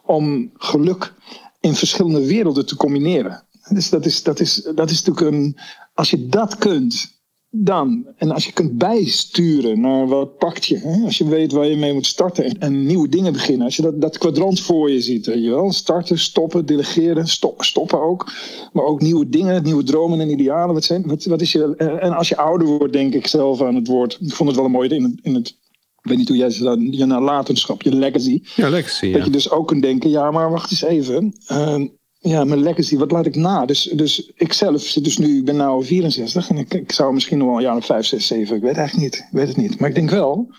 [0.06, 1.14] om geluk
[1.60, 3.44] in verschillende werelden te combineren.
[3.70, 5.58] Dus dat is, dat is, dat is natuurlijk een.
[5.94, 7.21] Als je dat kunt,
[7.52, 8.08] dan.
[8.16, 10.78] En als je kunt bijsturen naar wat pakt je.
[10.78, 11.04] Hè?
[11.06, 13.66] Als je weet waar je mee moet starten en, en nieuwe dingen beginnen.
[13.66, 15.26] Als je dat, dat kwadrant voor je ziet.
[15.26, 15.72] Weet je wel?
[15.72, 18.32] Starten, stoppen, delegeren, stop, stoppen ook.
[18.74, 20.74] Maar ook nieuwe dingen, nieuwe dromen en idealen.
[20.74, 23.62] Wat zijn, wat, wat is je, en en als je ouder wordt, denk ik zelf
[23.62, 24.18] aan het woord.
[24.22, 25.20] Ik vond het wel een mooie in het.
[25.22, 25.60] In het
[26.04, 28.42] ik weet niet hoe jij ze dat, je nalatenschap, je legacy.
[28.56, 29.18] Ja, legacy, ja.
[29.18, 31.34] Dat je dus ook kunt denken, ja, maar wacht eens even.
[31.46, 31.82] Eh,
[32.24, 33.66] ja, mijn legacy, wat laat ik na?
[33.66, 37.14] Dus, dus ik zelf zit dus nu, ik ben nu 64 en ik, ik zou
[37.14, 39.26] misschien nog wel een jaar of 5, 6, 7, ik weet eigenlijk niet.
[39.26, 39.80] Ik weet het niet.
[39.80, 40.54] Maar ik denk wel,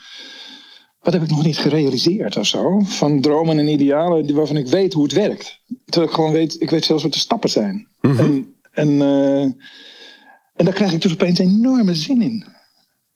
[1.01, 2.81] wat heb ik nog niet gerealiseerd of zo?
[2.81, 5.61] Van dromen en idealen waarvan ik weet hoe het werkt.
[5.85, 7.89] Terwijl ik gewoon weet, ik weet zelfs wat de stappen zijn.
[8.01, 12.45] En, en, eh, en daar krijg ik dus opeens enorme zin in.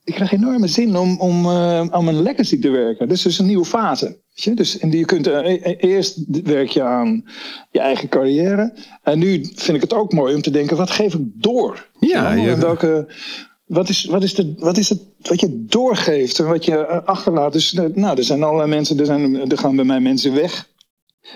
[0.07, 3.07] Ik krijg enorme zin om, om eh, aan mijn legacy te werken.
[3.07, 4.05] Dus dus een nieuwe fase.
[4.05, 4.53] Weet je?
[4.53, 7.25] Dus, en je kunt, eh, e- e- eerst werk je aan
[7.71, 8.73] je eigen carrière.
[9.03, 11.89] En nu vind ik het ook mooi om te denken, wat geef ik door?
[11.99, 13.13] Ja, En welke,
[13.65, 17.05] wat, is, wat, is de, wat is het wat je doorgeeft en wat je eh,
[17.05, 17.53] achterlaat?
[17.53, 20.69] Dus nou, er zijn allerlei mensen, er, zijn, er gaan bij mij mensen weg.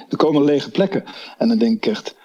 [0.10, 1.04] Er komen lege plekken.
[1.38, 2.16] En dan denk ik echt,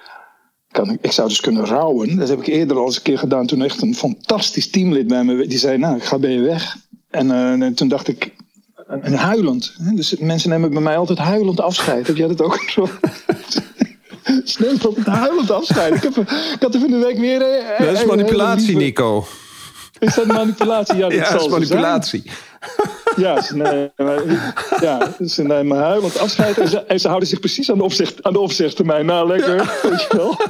[0.77, 2.17] kan ik, ik zou dus kunnen rouwen.
[2.17, 3.47] Dat heb ik eerder al eens een keer gedaan.
[3.47, 6.77] Toen echt een fantastisch teamlid bij me, die zei, nou, ik ga bij je weg.
[7.11, 7.31] En
[7.63, 8.35] eh, toen dacht ik,
[8.89, 9.75] en, en huilend.
[9.83, 9.95] Hè?
[9.95, 12.07] Dus mensen nemen bij mij altijd huilend afscheid.
[12.07, 12.89] Heb jij dat ook zo?
[14.45, 15.95] Snel altijd huilend afscheid.
[15.95, 16.17] Ik, heb,
[16.55, 17.43] ik had er van de week weer...
[17.43, 19.27] eh, Dat is manipulatie, Nico.
[19.99, 20.97] Is dat manipulatie?
[20.97, 22.23] Ja, dat Ja, dat is manipulatie.
[23.17, 23.93] Ja, ze nemen,
[24.81, 26.59] ja, ze nemen huilend afscheid.
[26.59, 29.07] En ze, en ze houden zich precies aan de, opzicht, aan de opzegtermijn.
[29.07, 29.79] Nou, lekker.
[29.83, 30.37] Weet je wel.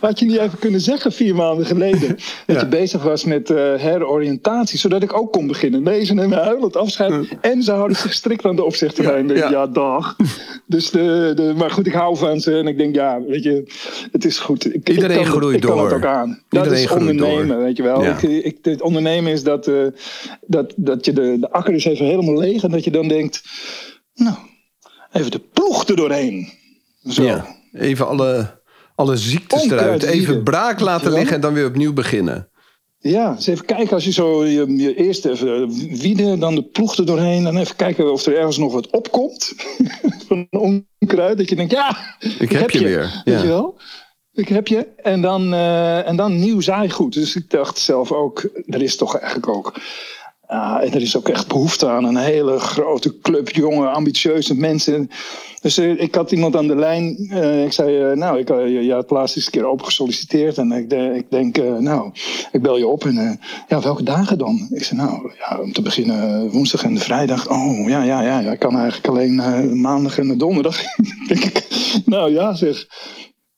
[0.00, 2.08] Had je niet even kunnen zeggen vier maanden geleden.
[2.46, 2.60] Dat Ja.
[2.60, 4.78] je bezig was met eh, heroriëntatie.
[4.78, 5.82] Zodat ik ook kon beginnen.
[5.82, 7.28] Nee, ze nemen huilend afscheid.
[7.40, 9.28] En ze houden zich strikt aan de opzegtermijn.
[9.28, 10.16] Ja, Ja, dag.
[10.66, 12.58] Dus de, de, maar goed, ik hou van ze.
[12.58, 13.72] En ik denk, ja, weet je,
[14.12, 14.74] het is goed.
[14.74, 15.98] Ik, Iedereen ik kan, het- groeit ik kan het door.
[15.98, 16.42] ook aan.
[16.48, 17.64] Dat Iedereen is groeit ondernemen, door.
[17.64, 18.04] weet je wel.
[18.04, 19.74] Ik, ik, het ondernemen is dat, eh,
[20.46, 22.62] dat, dat je de, de akker is even helemaal leeg.
[22.62, 23.42] En dat je dan denkt,
[24.14, 24.36] nou,
[25.12, 26.52] even de ploeg er doorheen.
[27.08, 27.22] Zo.
[27.22, 27.56] Ja.
[27.72, 28.60] Even alle,
[28.94, 30.02] alle ziektes Onkruid eruit.
[30.02, 32.48] Even braak laten liggen en dan weer opnieuw beginnen.
[32.98, 35.68] Ja, eens even kijken als je zo je, je eerst even
[36.00, 37.44] wieden, dan de ploeg er doorheen.
[37.44, 39.52] Dan even kijken of er ergens nog wat opkomt.
[40.28, 41.38] Van onkruid.
[41.38, 43.42] Dat je denkt, ja, ik, heb je weer, Weet ja.
[43.42, 43.78] je wel?
[44.32, 44.86] Ik heb je.
[44.96, 47.12] En dan, eh, en dan nieuw zaaigoed.
[47.12, 49.74] Dus ik dacht zelf ook, er is toch eigenlijk ook...
[50.46, 55.10] ah, en er is ook echt behoefte aan een hele grote club jonge, ambitieuze mensen.
[55.60, 57.16] Dus eh, ik had iemand aan de lijn.
[57.30, 60.58] eh, ik zei, eh, nou, ik, je, had laatst eens een keer open gesolliciteerd.
[60.58, 62.10] En ik, de- ik denk, nou,
[62.52, 63.04] ik bel je op.
[63.04, 64.68] En ja, welke dagen dan?
[64.70, 67.50] Ik zei, nou, ja, om te beginnen woensdag en vrijdag.
[67.50, 68.38] Oh, ja, ja, ja.
[68.38, 70.80] ja, Ik kan eigenlijk alleen maandag en donderdag.
[71.28, 71.66] denk ik,
[72.06, 72.86] nou ja, zeg.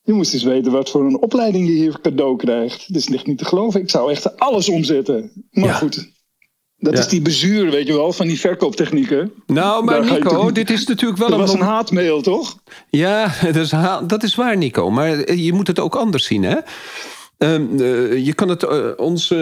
[0.01, 2.87] Je moest eens weten wat voor een opleiding je hier cadeau krijgt.
[2.87, 3.81] Het is echt niet te geloven.
[3.81, 5.31] Ik zou echt alles omzetten.
[5.51, 5.73] Maar Ja.
[5.73, 6.09] goed,
[6.79, 6.99] dat Ja.
[6.99, 9.33] is die bezuur, weet je wel, van die verkooptechnieken.
[9.45, 11.45] Nou, maar Daar toch Nico, dit is natuurlijk wel Dat een...
[11.45, 12.57] was een haatmail, toch?
[12.89, 14.89] Ja, dat is, ha- dat is waar, Nico.
[14.91, 16.57] Maar eh, je moet het ook anders zien, hè?
[17.37, 19.37] Ehm, eh, je, kan het, ons, eh,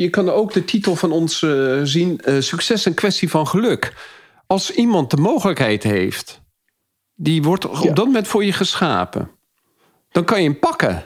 [0.00, 1.38] je kan ook de titel van ons
[1.82, 3.94] zien: Succes een kwestie van geluk.
[4.46, 6.40] Als iemand de mogelijkheid heeft,
[7.14, 7.68] die wordt Ja.
[7.70, 9.30] op dat moment voor je geschapen,
[10.10, 11.02] dan kan je hem pakken.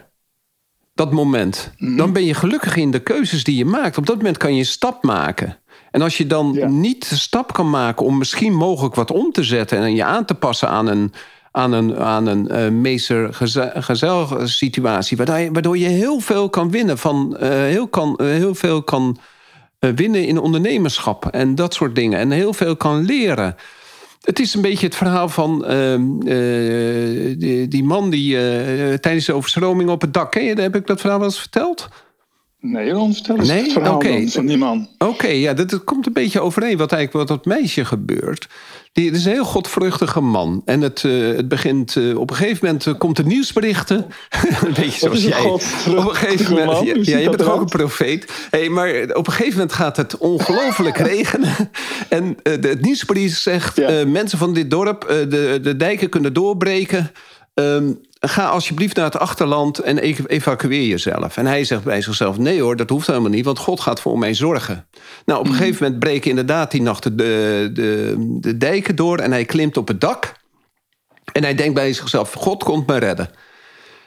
[1.01, 1.73] Dat moment.
[1.79, 1.97] Mhm.
[1.97, 3.99] Dan ben je gelukkig in de keuzes die je maakt.
[3.99, 5.57] Op dat moment kan je een stap maken.
[5.91, 6.69] En als je dan Ja.
[6.69, 10.25] niet de stap kan maken om misschien mogelijk wat om te zetten en je aan
[10.25, 11.13] te passen aan een,
[11.51, 13.35] aan een, aan een eh, meester
[13.75, 18.27] gezel situatie, waardoor je, waardoor je heel veel kan winnen van eh, heel, kan, eh,
[18.27, 19.19] heel veel kan
[19.79, 22.19] winnen in ondernemerschap en dat soort dingen.
[22.19, 23.57] En heel veel kan leren.
[24.21, 29.27] Het is een beetje het verhaal van ehm, eh, die, die man die eh, tijdens
[29.27, 30.35] de overstroming op het dak.
[30.35, 31.89] Je, heb ik dat verhaal wel eens verteld?
[32.61, 33.63] Nee, dan vertel eens Nee?
[33.63, 34.09] het verhaal Oké.
[34.09, 34.89] dan van die man.
[34.99, 38.49] Oké, ja, dat, dat komt een beetje overeen wat eigenlijk wat dat meisje gebeurt.
[38.93, 40.63] Die het is een heel godvruchtige man.
[40.65, 43.97] En het, eh, het begint, eh, op een gegeven moment eh, komt er nieuwsberichten.
[44.67, 45.45] een beetje zoals jij.
[45.45, 48.33] Op een gegeven moment, ja, je bent toch ook een profeet.
[48.51, 51.71] Hey, maar op een gegeven moment gaat het ongelooflijk regenen.
[52.09, 54.07] En de, het nieuwsbrief zegt, Ja.
[54.07, 57.11] mensen van dit dorp, de, de dijken kunnen doorbreken.
[57.55, 61.37] Ehm, ga alsjeblieft naar het achterland en e- evacueer jezelf.
[61.37, 64.19] En hij zegt bij zichzelf: Nee hoor, dat hoeft helemaal niet, want God gaat voor
[64.19, 64.87] mij zorgen.
[65.25, 65.61] Nou, op een Mhm.
[65.61, 67.11] gegeven moment breken inderdaad die nacht de,
[67.73, 70.33] de, de dijken door en hij klimt op het dak.
[71.33, 73.31] En hij denkt bij zichzelf: God komt me redden.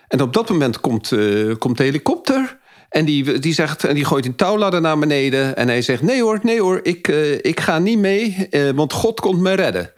[0.07, 2.61] En op dat moment komt, eh, komt de helikopter.
[2.89, 5.55] En die, die, zegt, en die gooit een touwladder naar beneden.
[5.55, 8.93] En hij zegt: Nee hoor, nee hoor, ik, eh, ik ga niet mee, eh, want
[8.93, 9.91] God komt me redden.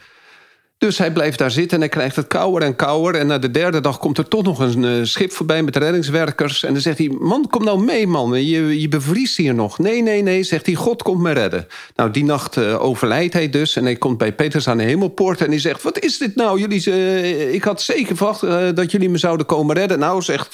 [0.86, 3.15] Dus hij blijft daar zitten en hij krijgt het kouder en kouder.
[3.15, 6.63] En na de derde dag komt er toch nog een eh, schip voorbij met reddingswerkers.
[6.63, 8.45] En dan zegt hij, man, kom nou mee, man.
[8.45, 9.80] Je, je bevriest hier nog.
[9.80, 11.67] Nee, nee, nee, zegt hij, God komt me redden.
[11.95, 13.76] Nou, die nacht eh, overlijdt hij dus.
[13.76, 15.84] En hij komt bij Petrus aan de hemelpoort en hij zegt...
[15.84, 16.60] wat is dit nou?
[16.60, 18.41] Jullie, eh, ik had zeker verwacht
[18.76, 20.00] dat jullie me zouden komen redden.
[20.00, 20.54] Nou, zegt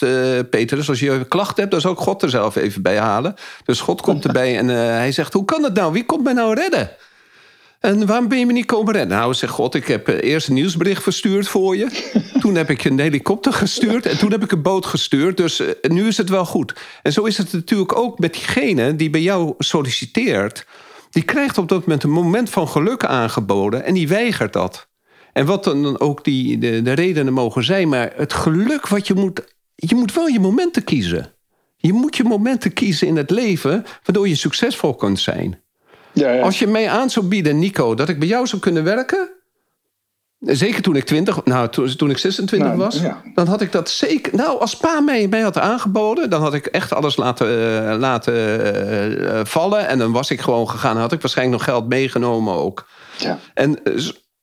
[0.49, 1.71] Petrus, als je klachten hebt...
[1.71, 3.35] dan zal ik God er zelf even bij halen.
[3.65, 5.93] Dus God komt erbij en hij zegt, hoe kan het nou?
[5.93, 6.89] Wie komt mij nou redden?
[7.81, 9.17] En waarom ben je me niet komen redden?
[9.17, 12.11] Nou, zegt God, ik heb eh, eerst een nieuwsbericht verstuurd voor je.
[12.41, 14.05] toen heb ik een helikopter gestuurd.
[14.05, 15.37] En toen heb ik een boot gestuurd.
[15.37, 16.75] Dus eh, nu is het wel goed.
[17.03, 20.65] En zo is het natuurlijk ook met diegene die bij jou solliciteert.
[21.09, 23.83] Die krijgt op dat moment een moment van geluk aangeboden.
[23.83, 24.87] En die weigert dat.
[25.33, 27.89] En wat dan ook die, de, de redenen mogen zijn.
[27.89, 29.43] Maar het geluk wat je moet...
[29.75, 31.33] Je moet wel je momenten kiezen.
[31.77, 33.85] Je moet je momenten kiezen in het leven...
[34.03, 35.60] waardoor je succesvol kunt zijn.
[36.13, 36.41] Ja, ja.
[36.41, 39.29] Als je mij aan zou bieden, Nico, dat ik bij jou zou kunnen werken.
[40.41, 43.21] Zeker toen ik 20, nou toen, toen ik 26 Nou, was, ja.
[43.33, 44.35] dan had ik dat zeker.
[44.35, 48.33] Nou, als pa mij, mij had aangeboden, dan had ik echt alles laten, eh, laten
[48.33, 49.87] eh, eh, vallen.
[49.87, 50.93] En dan was ik gewoon gegaan.
[50.93, 52.87] Dan had ik waarschijnlijk nog geld meegenomen ook.
[53.17, 53.39] ja.
[53.53, 53.79] En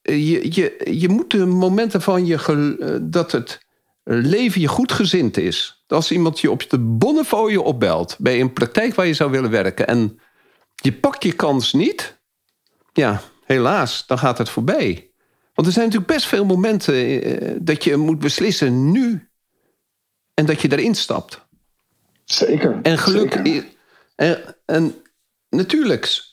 [0.03, 3.67] je, je, je moet de momenten van je dat het
[4.05, 5.85] leven je goed gezind is.
[5.87, 9.87] Als iemand je op de bonnefolie opbelt bij een praktijk waar je zou willen werken.
[9.87, 10.19] En
[10.83, 12.19] je pakt je kans niet.
[12.93, 15.11] ja, helaas, dan gaat het voorbij.
[15.55, 19.29] Want er zijn natuurlijk best veel momenten eh, dat je moet beslissen nu
[20.35, 21.47] en dat je erin stapt.
[22.25, 22.79] Zeker.
[22.83, 23.33] En geluk.
[23.33, 23.65] zeker.
[24.17, 24.95] En, en
[25.51, 26.28] natuurlijk,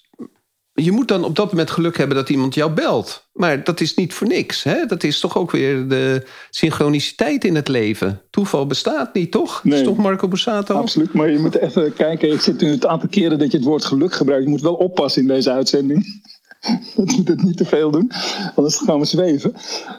[0.75, 3.27] je moet dan op dat moment geluk hebben dat iemand jou belt.
[3.33, 4.63] Maar dat is niet voor niks.
[4.63, 4.85] Hè?
[4.85, 8.21] Dat is toch ook weer de synchroniciteit in het leven.
[8.29, 9.53] Toeval bestaat niet, toch?
[9.53, 9.79] Dat Nee.
[9.79, 10.75] is toch Marco Borsato?
[10.75, 12.31] Absoluut, maar je moet even kijken.
[12.31, 14.43] Ik zit nu het aantal keren dat je het woord geluk gebruikt.
[14.43, 16.03] Je moet wel oppassen in deze uitzending.
[16.95, 18.11] Dat moet het niet te veel doen,
[18.55, 19.53] anders gaan we zweven.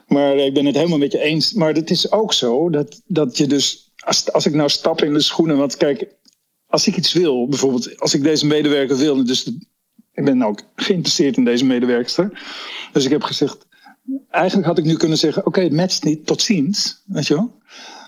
[0.07, 1.53] Maar ik ben het helemaal met je eens.
[1.53, 5.13] Maar het is ook zo dat, dat je dus, als, als ik nou stap in
[5.13, 6.07] de schoenen, want kijk,
[6.67, 9.51] als ik iets wil, bijvoorbeeld als ik deze medewerker wil, dus
[10.17, 12.43] ik ben ook geïnteresseerd in deze medewerkster.
[12.93, 13.67] Dus ik heb gezegd,
[14.31, 17.55] eigenlijk had ik nu kunnen zeggen, oké, het matcht niet, tot ziens, weet je wel.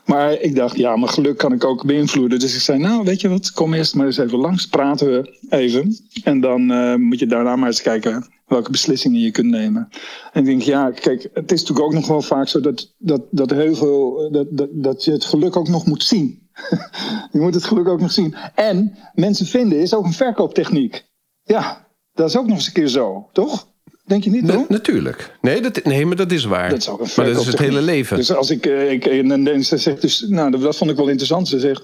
[0.05, 2.39] Maar ik dacht, ja, mijn geluk kan ik ook beïnvloeden.
[2.39, 5.39] Dus ik zei, nou, weet je wat, kom eerst maar eens even langs, praten we
[5.49, 5.97] even.
[6.25, 9.89] En dan eh, moet je daarna maar eens kijken welke beslissingen je kunt nemen.
[10.33, 13.23] En ik denk, ja, kijk, het is natuurlijk ook nog wel vaak zo dat, dat,
[13.31, 16.49] dat heel veel, dat, dat, dat je het geluk ook nog moet zien.
[17.33, 18.35] je moet het geluk ook nog zien.
[18.55, 21.05] En mensen vinden is ook een verkooptechniek.
[21.43, 21.88] Ja,
[22.19, 23.67] dat is ook nog eens een keer zo, toch?
[24.05, 25.37] Denk je niet, Na- natuurlijk.
[25.41, 26.69] Nee, dat, nee, maar dat is waar.
[26.69, 28.17] Dat is ook een maar dat is het hele leven.
[28.17, 31.09] Dus als ik, eh, ik en, en ze zegt dus, nou, dat, vond ik wel
[31.09, 31.49] interessant.
[31.49, 31.83] Ze zegt,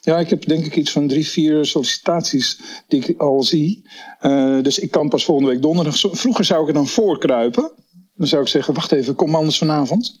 [0.00, 3.88] ja, ik heb denk ik iets van drie, vier sollicitaties die ik al zie.
[4.18, 5.98] Eh, dus ik kan pas volgende week donderdag.
[5.98, 7.72] Vroeger zou ik er dan voorkruipen.
[8.14, 10.18] Dan zou ik zeggen, wacht even, kom anders vanavond.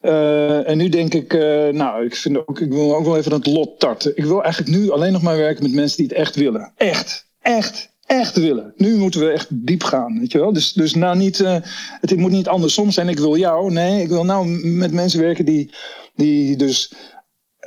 [0.00, 1.32] Eh, en nu denk ik,
[1.72, 4.16] nou, ik, vind ook, ik wil ook wel even dat lot tarten.
[4.16, 6.72] Ik wil eigenlijk nu alleen nog maar werken met mensen die het echt willen.
[6.76, 8.72] Echt, echt, echt willen.
[8.76, 10.52] Nu moeten we echt diep gaan, weet je wel.
[10.52, 11.56] Dus, dus nou niet, eh,
[12.00, 13.72] het moet niet andersom zijn, ik wil jou.
[13.72, 15.70] Nee, ik wil nou met mensen werken die,
[16.14, 16.92] die dus,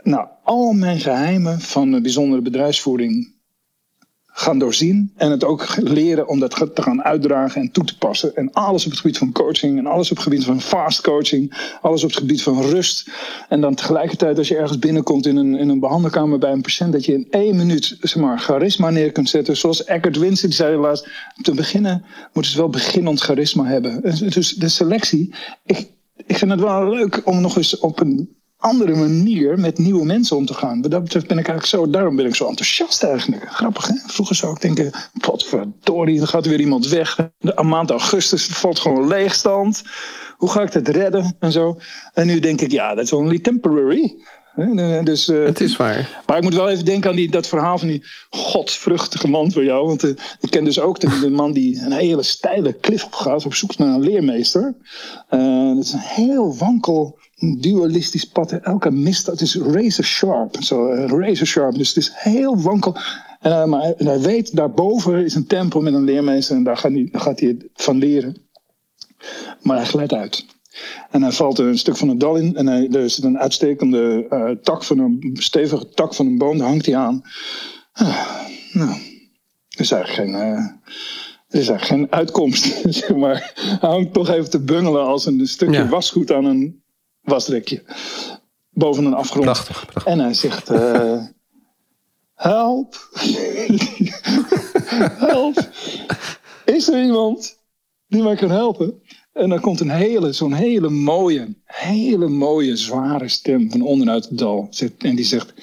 [0.04, 3.38] nou, al mijn geheimen van bijzondere bedrijfsvoering
[4.40, 5.12] gaan doorzien.
[5.16, 8.36] En het ook leren om dat te gaan uitdragen en toe te passen.
[8.36, 9.78] En alles op het gebied van coaching.
[9.78, 11.74] En alles op het gebied van fast coaching.
[11.82, 13.10] Alles op het gebied van rust.
[13.50, 16.92] En dan tegelijkertijd als je ergens binnenkomt in een, in een behandelkamer bij een patiënt.
[16.92, 19.58] Dat je in één minuut zeg maar, charisma neer kunt zetten.
[19.58, 21.08] Zoals Eckhart Winsen die zei helaas.
[21.42, 24.02] Te beginnen moeten ze wel beginnend charisma hebben.
[24.30, 25.34] Dus de selectie.
[25.66, 25.90] Ik,
[26.26, 30.38] ik vind het wel leuk om nog eens op een andere manier met nieuwe mensen
[30.38, 30.82] om te gaan.
[30.82, 33.46] Wat dat ben ik eigenlijk zo, daarom ben ik zo enthousiast eigenlijk.
[33.50, 33.94] Grappig hè?
[34.08, 37.30] Vroeger zou ik denken, wat verdorie, dan gaat er weer iemand weg.
[37.38, 39.84] De maand augustus valt gewoon leegstand.
[40.38, 41.78] Hoe ga ik dat redden en zo.
[42.14, 44.16] En nu denk ik, ja, that's only temporary.
[45.04, 46.22] Dus, eh, Het is waar.
[46.26, 49.64] maar ik moet wel even denken aan die, dat verhaal van die godsvruchtige man voor
[49.64, 49.88] jou.
[49.88, 53.14] Want eh, ik ken dus ook de, de man die een hele steile klif op
[53.14, 54.76] gaat op zoek naar een leermeester.
[55.30, 57.20] Eh, dat is een heel wankel
[57.60, 58.52] dualistisch pad.
[58.52, 60.56] Elke mist, het is razor sharp.
[60.64, 61.76] Zo, razor sharp.
[61.76, 62.96] Dus het is heel wankel.
[63.40, 66.56] Eh, maar hij, hij weet, daarboven is een tempel met een leermeester.
[66.56, 68.36] En daar gaat hij, gaat hij van leren.
[69.62, 70.46] Maar hij glijdt uit.
[71.10, 72.56] En hij valt er een stuk van een dal in.
[72.56, 76.58] En hij, er zit een uitstekende eh, tak van een stevige tak van een boom.
[76.58, 77.22] Daar hangt hij aan.
[77.92, 78.26] Ah,
[78.74, 78.90] nou,
[79.70, 80.58] er is eigenlijk geen, eh,
[81.48, 82.82] er is eigenlijk geen uitkomst.
[82.96, 83.52] zeg maar.
[83.80, 85.88] Hij hangt toch even te bungelen als een stukje Ja.
[85.88, 86.84] wasgoed aan een
[87.22, 87.84] wasrekje.
[88.70, 89.44] Boven een afgrond.
[89.46, 90.06] Prachtig, prachtig.
[90.14, 91.24] En hij zegt: eh,
[92.36, 93.10] Help!
[95.30, 95.70] Help!
[96.66, 97.58] Is er iemand
[98.08, 99.02] die mij kan helpen?
[99.34, 104.38] En dan komt een hele, zo'n hele mooie, hele mooie, zware stem van onderuit het
[104.38, 104.70] dal.
[104.98, 105.54] En die zegt: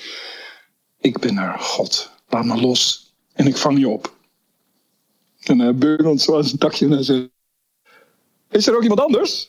[1.00, 2.11] Ik ben er, God.
[2.29, 3.12] Laat me los.
[3.33, 4.14] En ik vang je op.
[5.42, 7.29] En hij beurt zo aan zijn takje en hij zegt:
[8.50, 9.48] Is er ook iemand anders?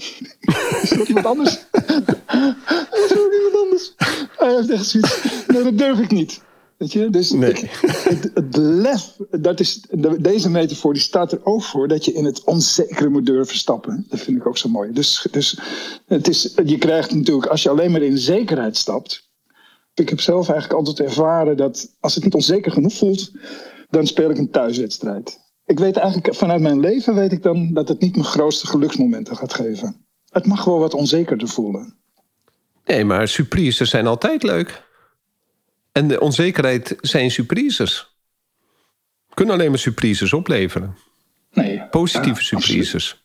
[0.82, 1.52] Is er ook iemand anders?
[3.02, 3.92] Is er ook iemand anders?
[4.36, 5.46] Hij heeft echt zoiets.
[5.46, 6.40] Nee, dat durf ik niet.
[6.82, 7.10] Weet je?
[7.10, 7.50] Dus Nee.
[7.50, 12.04] ik- het, het lef, dat is, de- deze metafoor die staat er ook voor dat
[12.04, 14.06] je in het onzekere moet durven stappen.
[14.08, 14.92] Dat vind ik ook zo mooi.
[14.92, 15.58] Dus, dus
[16.06, 19.30] het is, je krijgt natuurlijk, als je alleen maar in zekerheid stapt.
[19.94, 23.30] Ik heb zelf eigenlijk altijd ervaren dat als het niet onzeker genoeg voelt,
[23.90, 25.38] dan speel ik een thuiswedstrijd.
[25.66, 29.36] Ik weet eigenlijk vanuit mijn leven weet ik dan dat het niet mijn grootste geluksmomenten
[29.36, 30.06] gaat geven.
[30.30, 31.94] Het mag wel wat onzekerder voelen.
[32.84, 34.90] Nee, maar surprises zijn altijd leuk.
[35.92, 38.16] En de onzekerheid zijn surprises.
[39.34, 40.96] Kunnen alleen maar surprises opleveren.
[41.52, 41.82] Nee.
[41.90, 43.24] Positieve ja, surprises.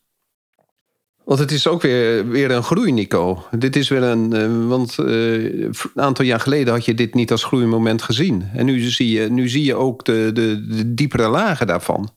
[1.23, 3.45] Want het is ook weer, weer een groei, Nico.
[3.51, 4.33] Dit is weer een.
[4.33, 8.49] eh, want eh, een aantal jaar geleden had je dit niet als groeimoment gezien.
[8.53, 12.15] En nu zie je, nu zie je ook de, de, de diepere lagen daarvan.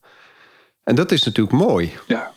[0.84, 1.92] En dat is natuurlijk mooi.
[2.06, 2.32] Ja.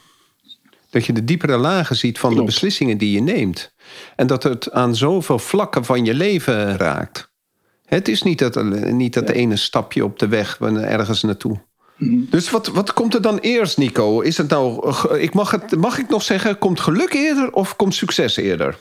[0.90, 3.74] Dat je de diepere lagen ziet van de beslissingen die je neemt.
[4.16, 7.33] En dat het aan zoveel vlakken van je leven raakt.
[7.94, 11.62] Het is niet dat, niet dat ene stapje op de weg ergens naartoe.
[11.98, 14.22] Dus wat, wat komt er dan eerst, Nico?
[14.22, 17.96] Is het nou, ik mag, het, mag ik nog zeggen, komt geluk eerder of komt
[17.96, 18.78] succes eerder?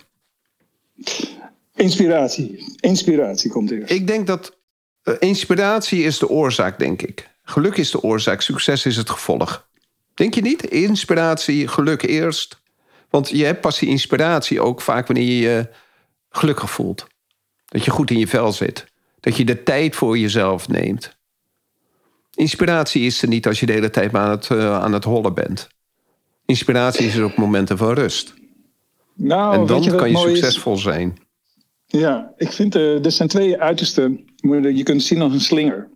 [1.75, 2.77] Inspiratie.
[2.81, 3.91] Inspiratie komt eerst.
[3.91, 4.57] Ik denk dat
[5.03, 7.31] eh, inspiratie is de oorzaak, denk ik.
[7.43, 9.69] Geluk is de oorzaak, succes is het gevolg.
[10.15, 10.65] Denk je niet?
[10.67, 12.61] Inspiratie, geluk eerst.
[13.11, 15.69] Want je hebt pas die inspiratie ook vaak wanneer je je
[16.31, 17.07] gelukkig voelt.
[17.65, 18.92] Dat je goed in je vel zit.
[19.23, 21.17] Dat je de tijd voor jezelf neemt.
[22.35, 25.05] Inspiratie is er niet als je de hele tijd maar aan het, eh, aan het
[25.05, 25.69] hollen bent.
[26.47, 28.35] Inspiratie is er op momenten van rust.
[29.15, 30.23] nou, en dan je kan je is?
[30.23, 31.19] succesvol zijn.
[31.87, 34.25] Ja, ik vind eh, er zijn twee uitersten.
[34.41, 35.91] Je kunt het zien als een slinger.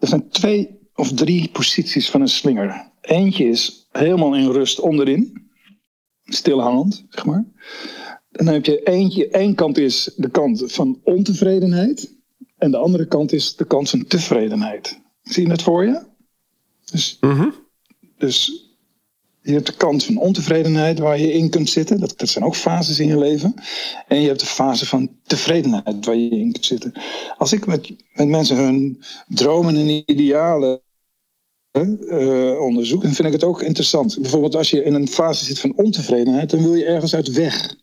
[0.00, 2.90] Er zijn twee of drie posities van een slinger.
[3.00, 5.50] Eentje is helemaal in rust onderin,
[6.24, 7.44] stilhangend, zeg maar.
[8.30, 12.20] En dan heb je eentje, één kant is de kant van ontevredenheid.
[12.62, 15.00] En de andere kant is de kant van tevredenheid.
[15.22, 16.02] Zie je dat voor je?
[16.84, 17.48] Dus, Mhm.
[18.18, 18.66] dus
[19.40, 22.00] je hebt de kant van ontevredenheid waar je in kunt zitten.
[22.00, 23.54] Dat, dat zijn ook fases in je leven.
[24.08, 26.92] En je hebt de fase van tevredenheid waar je in kunt zitten.
[27.38, 30.80] Als ik met, met mensen hun dromen en idealen
[31.70, 34.18] eh, onderzoek, dan vind ik het ook interessant.
[34.20, 37.74] Bijvoorbeeld als je in een fase zit van ontevredenheid, dan wil je ergens uit weg.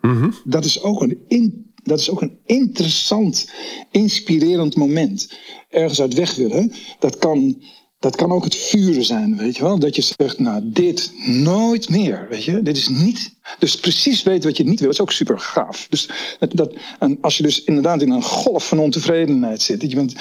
[0.00, 0.30] Mhm.
[0.44, 3.50] Dat is ook een, in, dat is ook een interessant,
[3.90, 5.32] inspirerend moment.
[5.68, 6.72] Ergens uit weg willen.
[6.98, 7.62] Dat kan,
[7.98, 9.78] dat kan ook het vuren zijn, weet je wel.
[9.78, 12.62] Dat je zegt, nou, dit nooit meer, weet je.
[12.62, 13.34] Dit is niet...
[13.58, 15.86] Dus precies weten wat je niet wil, is ook super gaaf.
[15.90, 19.80] Dus dat, dat, en als je dus inderdaad in een golf van ontevredenheid zit...
[19.80, 20.14] Dat je bent,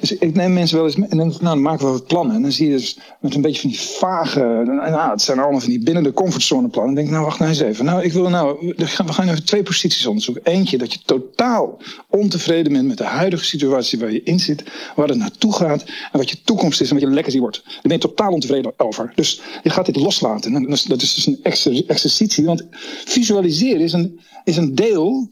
[0.00, 2.36] dus ik neem mensen wel eens mee en dan, nou, dan maken we wat plannen.
[2.36, 4.62] En dan zie je dus met een beetje van die vage...
[4.64, 6.94] Nou, het zijn allemaal van die binnen de comfortzone plannen.
[6.94, 7.84] Dan denk nou wacht nou eens even.
[7.84, 10.44] Nou, ik wil nou, we gaan, even twee posities onderzoeken.
[10.44, 11.78] Eentje, dat je totaal
[12.10, 14.64] ontevreden bent met de huidige situatie waar je in zit.
[14.96, 15.82] Waar het naartoe gaat
[16.12, 17.62] en wat je toekomst is en wat je legacy wordt.
[17.64, 19.12] Daar ben je totaal ontevreden over.
[19.14, 20.54] Dus je gaat dit loslaten.
[20.54, 22.44] En dat is, dus een exer- exercitie.
[22.44, 22.66] Want
[23.04, 25.28] visualiseren is een, is een deel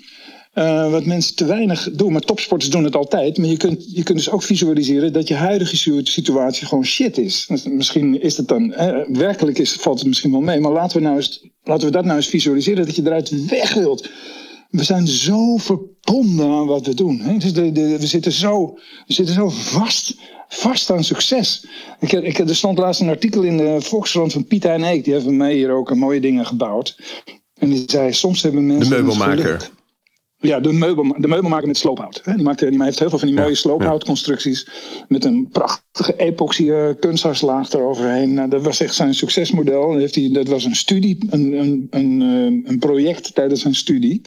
[0.55, 3.39] eh, wat mensen te weinig doen, maar topsporters doen het altijd.
[3.39, 7.19] Maar je kunt, je kunt dus ook visualiseren dat je huidige situ- situatie gewoon shit
[7.19, 7.47] is.
[7.49, 10.61] Dus misschien is het dan, hè, werkelijk is, valt het misschien wel mee.
[10.61, 13.75] Maar laten we, nou eens, laten we dat nou eens visualiseren, dat je eruit weg
[13.75, 14.09] wilt.
[14.71, 17.21] We zijn zo verbonden aan wat we doen.
[17.21, 17.37] Hè?
[17.37, 20.17] Dus de, de, we, zitten zo, we zitten zo vast,
[20.49, 21.67] vast aan succes.
[22.01, 25.05] Ik, ik, er stond laatst een artikel in de Volkskrant van Pieter en Eek.
[25.05, 26.97] Die hebben van mij hier ook een mooie dingen gebouwd.
[27.59, 28.91] En die zei, soms hebben mensen...
[28.91, 29.71] De het meubelmaker.
[30.47, 32.21] Ja, de, meubel, de meubelmaker met sloophout.
[32.25, 32.35] Hè.
[32.35, 34.69] Die, maakt, die heeft heel veel van die mooie sloophoutconstructies.
[35.09, 38.35] Met een prachtige epoxy eh, kunsthartslaag eroverheen.
[38.35, 39.91] Nou, dat was echt zijn succesmodel.
[39.91, 43.75] Dat, heeft hij, dat was een studie, een, een, een, eh, een project tijdens zijn
[43.75, 44.21] studie.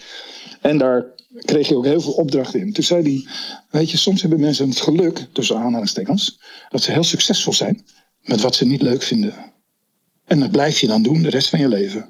[0.62, 1.06] En daar
[1.46, 2.74] kreeg je ook heel veel opdrachten in.
[2.74, 3.26] Toen zei hij,
[3.70, 7.86] weet je, soms hebben mensen het geluk, tussen aanhalingstekens, dat ze heel succesvol zijn
[8.22, 9.34] met wat ze niet leuk vinden.
[10.26, 12.10] En dat blijf je dan doen de rest van je leven.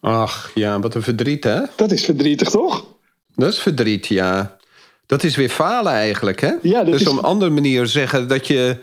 [0.00, 1.60] Ach, ja, wat een verdriet, hè?
[1.76, 2.93] Dat is verdrietig, toch?
[3.34, 4.56] Dat is verdriet, ja.
[5.06, 6.52] Dat is weer falen eigenlijk, hè?
[6.62, 8.76] Ja, dus is- op een andere manier zeggen dat je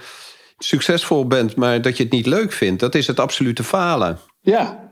[0.58, 1.56] succesvol bent...
[1.56, 2.80] maar dat je het niet leuk vindt.
[2.80, 4.20] Dat is het absolute falen.
[4.42, 4.90] Ja.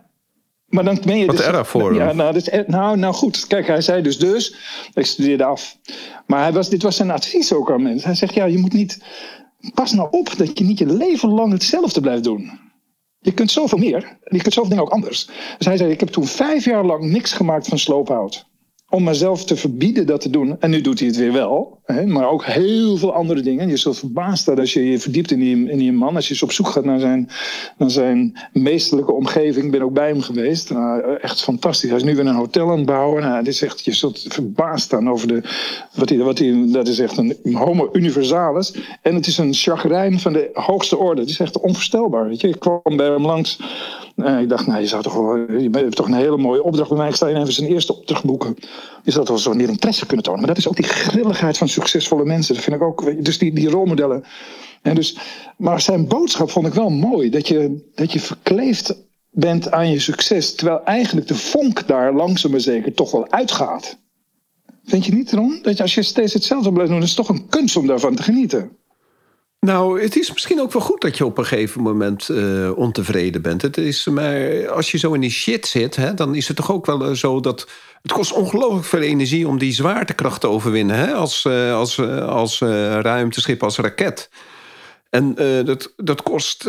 [0.68, 2.16] Maar dan ben je Wat dus, erg voor ja, hem.
[2.16, 4.56] nou, er- nou, nou goed, kijk, hij zei dus dus,
[4.94, 5.78] ik studeerde af.
[6.26, 8.08] Maar hij was, dit was zijn advies ook aan mensen.
[8.08, 9.04] Hij zegt, ja, je moet niet,
[9.74, 12.60] pas nou op dat je niet je leven lang hetzelfde blijft doen.
[13.20, 15.26] Je kunt zoveel meer, je kunt zoveel dingen ook anders.
[15.58, 18.46] Dus hij zei, ik heb toen vijf jaar lang niks gemaakt van sloophout.
[18.90, 20.56] Om mezelf te verbieden dat te doen.
[20.60, 21.80] En nu doet hij het weer wel.
[21.86, 22.06] Hè?
[22.06, 23.70] Maar ook heel veel andere dingen.
[23.70, 26.16] Je zult verbaasd staan als je je verdiept in die, in man.
[26.16, 27.30] Als je eens op zoek gaat naar zijn,
[27.78, 29.66] naar zijn meesterlijke omgeving.
[29.66, 30.70] Ik ben ook bij hem geweest.
[30.70, 31.90] Nou, echt fantastisch.
[31.90, 33.22] Hij is nu weer een hotel aan het bouwen.
[33.22, 35.42] Nou, dit is echt, je zult verbaasd staan over de,
[35.94, 38.76] wat hij, wat hij, dat is echt een homo universalis.
[39.02, 41.22] En het is een chagrijn van de hoogste orde.
[41.22, 42.28] Het is echt onvoorstelbaar.
[42.28, 42.48] Weet je?
[42.48, 43.60] Ik kwam bij hem langs.
[44.24, 45.14] Eh, ik dacht, nou, je zou toch
[45.48, 47.08] je hebt toch een hele mooie opdracht bij mij.
[47.08, 48.56] Ik sta even zijn eerste opdracht boeken.
[49.04, 50.40] Je zou toch wel zo meer interesse kunnen tonen.
[50.40, 52.56] Maar dat is ook die grilligheid van succesvolle mensen.
[52.56, 54.24] Dat vind ik ook, dus die, die rolmodellen.
[54.82, 55.18] En dus,
[55.58, 57.30] maar zijn boodschap vond ik wel mooi.
[57.30, 58.96] Dat je, dat je verkleefd
[59.32, 60.56] bent aan je succes.
[60.56, 63.98] Terwijl eigenlijk de vonk daar langzaam maar zeker toch wel uitgaat.
[64.84, 65.60] Vind je niet, Ron?
[65.62, 68.16] Dat je, als je steeds hetzelfde blijft doen, is het toch een kunst om daarvan
[68.16, 68.72] te genieten.
[69.60, 73.42] Nou, het is misschien ook wel goed dat je op een gegeven moment eh, ontevreden
[73.42, 73.62] bent.
[73.62, 76.72] Het is, maar als je zo in die shit zit, hè, dan is het toch
[76.72, 77.70] ook wel eh, zo dat...
[78.02, 80.96] Het kost ongelooflijk veel energie om die zwaartekracht te overwinnen.
[80.96, 82.60] Hè, als eh, als, als
[83.02, 84.30] ruimteschip, als raket.
[85.10, 85.36] En
[85.66, 86.68] dat, dat kost...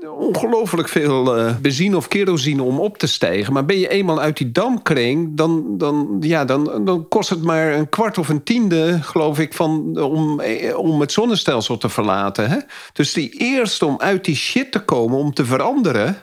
[0.00, 3.52] eh, ongelooflijk veel uh, benzine of kerosine om op te stijgen.
[3.52, 7.72] Maar ben je eenmaal uit die damkring, dan, dan, ja, dan, dan kost het maar
[7.72, 10.42] een kwart of een tiende, geloof ik, van, om,
[10.76, 12.50] om het zonnestelsel te verlaten.
[12.50, 12.58] Hè?
[12.92, 16.16] Dus die eerste om uit die shit te komen, om te veranderen.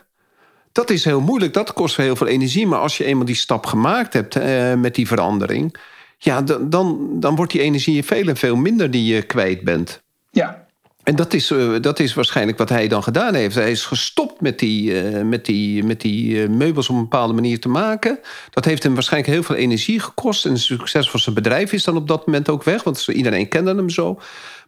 [0.71, 2.67] Dat is heel moeilijk, dat kost heel veel energie.
[2.67, 5.77] Maar als je eenmaal die stap gemaakt hebt uh, met die verandering,
[6.17, 10.03] ja, dan, dan, dan wordt die energie veel en veel minder die je kwijt bent.
[10.31, 10.66] Ja,
[11.07, 13.55] en dat is, uh, dat is waarschijnlijk wat hij dan gedaan heeft.
[13.55, 17.33] Hij is gestopt met die, uh, met die, met die uh, meubels op een bepaalde
[17.33, 18.19] manier te maken.
[18.49, 20.45] Dat heeft hem waarschijnlijk heel veel energie gekost.
[20.45, 22.83] En het succes van zijn bedrijf is dan op dat moment ook weg.
[22.83, 24.19] Want iedereen kende hem zo.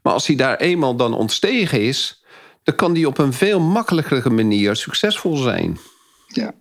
[0.01, 2.23] Maar als hij daar eenmaal dan ontstegen is...
[2.63, 5.79] dan kan hij op een veel makkelijkere manier succesvol zijn.
[6.27, 6.53] Ja,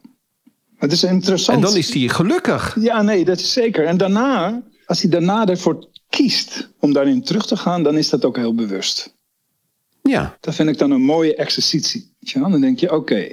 [0.77, 1.57] het is interessant.
[1.57, 2.77] En dan is hij gelukkig.
[2.81, 3.87] Ja, nee, dat is zeker.
[3.87, 7.83] En daarna, als hij daarna ervoor kiest om daarin terug te gaan...
[7.83, 9.17] dan is dat ook heel bewust.
[10.09, 10.37] Ja.
[10.41, 12.17] Dat vind ik dan een mooie exercitie.
[12.33, 13.29] Dan denk je, oké,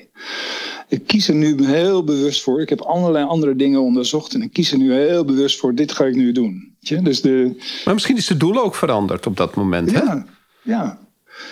[0.87, 2.61] ik kies er nu heel bewust voor.
[2.61, 5.75] Ik heb allerlei andere dingen onderzocht en ik kies er nu heel bewust voor.
[5.75, 6.75] Dit ga ik nu doen.
[6.79, 7.63] Dus de...
[7.85, 9.91] Maar misschien is het doel ook veranderd op dat moment.
[9.91, 10.21] Ja, hè?
[10.73, 10.99] ja.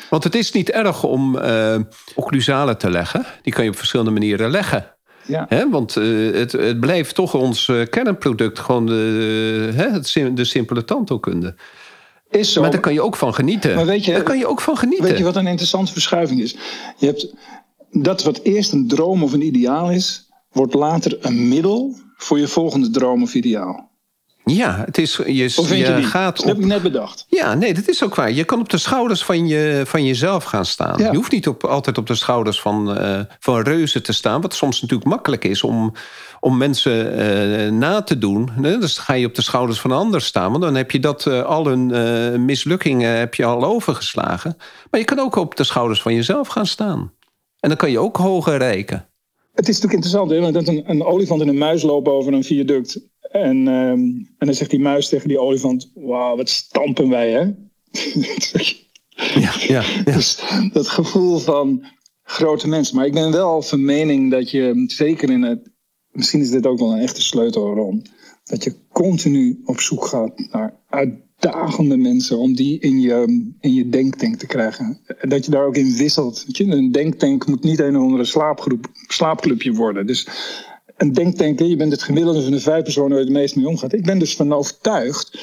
[0.09, 1.75] Want het is niet erg om uh,
[2.15, 3.25] occlusalen te leggen.
[3.41, 4.95] Die kan je op verschillende manieren leggen.
[5.25, 5.45] Ja.
[5.49, 10.83] He, want uh, het, het blijft toch ons uh, kernproduct, gewoon de, he, de simpele
[10.83, 11.55] tandheelkunde.
[12.35, 12.61] Is zo.
[12.61, 13.75] Maar daar kan je ook van genieten.
[13.75, 15.05] Maar weet je, daar kan je ook van genieten.
[15.05, 16.55] Weet je wat een interessante verschuiving is?
[16.97, 17.33] Je hebt
[17.91, 22.47] dat wat eerst een droom of een ideaal is, wordt later een middel voor je
[22.47, 23.91] volgende droom of ideaal.
[24.45, 25.15] Ja, het is.
[25.25, 27.25] Je, of je, je gaat dat heb ik net bedacht.
[27.27, 28.31] Ja, nee, dat is ook waar.
[28.31, 30.99] Je kan op de schouders van, je, van jezelf gaan staan.
[30.99, 31.11] Ja.
[31.11, 34.41] Je hoeft niet op, altijd op de schouders van, uh, van reuzen te staan.
[34.41, 35.93] Wat soms natuurlijk makkelijk is om,
[36.43, 38.49] om mensen uh, na te doen.
[38.61, 40.51] Dus ga je op de schouders van een ander staan.
[40.51, 44.57] Want dan heb je dat, uh, al hun mislukkingen heb je al overgeslagen.
[44.89, 47.11] Maar je kan ook op de schouders van jezelf gaan staan.
[47.59, 49.07] En dan kan je ook hoger reiken.
[49.53, 50.39] Het is natuurlijk interessant, hè?
[50.39, 52.99] want dat een, een olifant en een muis lopen over een viaduct.
[53.31, 57.39] En, um, en dan zegt die muis tegen die olifant: Wauw, wat stampen wij, hè?
[59.41, 60.03] ja, ja, ja.
[60.03, 61.85] Dus dat gevoel van
[62.23, 62.95] grote mensen.
[62.95, 65.71] Maar ik ben wel van mening dat je, zeker in het.
[66.13, 68.05] Misschien is dit ook wel een echte sleutel, Ron.
[68.43, 73.89] Dat je continu op zoek gaat naar uitdagende mensen om die in je, in je
[73.89, 74.99] denktank te krijgen.
[75.21, 76.45] Dat je daar ook in wisselt.
[76.47, 76.63] Je?
[76.63, 80.07] Een denktank moet niet een of andere slaapgroep, slaapclubje worden.
[80.07, 80.27] Dus
[80.97, 83.67] een denktank, je bent het gemiddelde van de vijf personen waar je het meest mee
[83.67, 83.93] omgaat.
[83.93, 85.39] Ik ben dus van overtuigd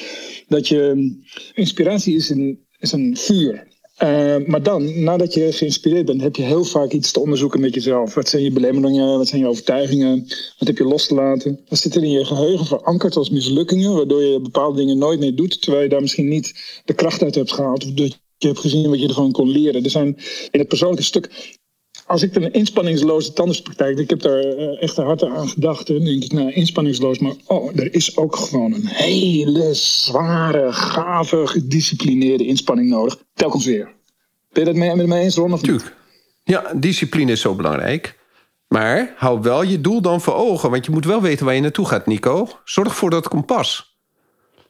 [0.49, 1.13] dat je.
[1.55, 3.69] Inspiratie is een, is een vuur.
[4.03, 7.75] Uh, maar dan, nadat je geïnspireerd bent, heb je heel vaak iets te onderzoeken met
[7.75, 8.15] jezelf.
[8.15, 9.19] Wat zijn je belemmeringen?
[9.19, 10.27] Wat zijn je overtuigingen?
[10.59, 11.61] Wat heb je los te laten?
[11.69, 15.35] Wat zit er in je geheugen verankerd als mislukkingen, waardoor je bepaalde dingen nooit meer
[15.35, 18.59] doet, terwijl je daar misschien niet de kracht uit hebt gehaald of dat je hebt
[18.59, 19.85] gezien wat je ervan kon leren.
[19.85, 20.17] Er zijn
[20.51, 21.59] in het persoonlijke stuk
[22.11, 24.43] als ik een inspanningsloze tandartspraktijk, ik heb daar
[24.79, 25.87] echt hard aan gedacht.
[25.87, 31.47] Dan denk ik, nou, inspanningsloos, maar oh, er is ook gewoon een hele zware, gave,
[31.47, 33.19] gedisciplineerde inspanning nodig.
[33.35, 33.95] Telkens weer.
[34.53, 35.59] Ben je dat met mij eens, Ron?
[35.59, 35.95] Tuurlijk.
[36.45, 38.19] Ja, discipline is zo belangrijk.
[38.69, 41.61] Maar hou wel je doel dan voor ogen, want je moet wel weten waar je
[41.61, 42.49] naartoe gaat, Nico.
[42.65, 43.99] Zorg voor dat kompas.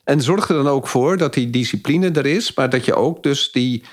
[0.04, 3.22] En zorg er dan ook voor dat die discipline er is, maar dat je ook
[3.22, 3.84] dus die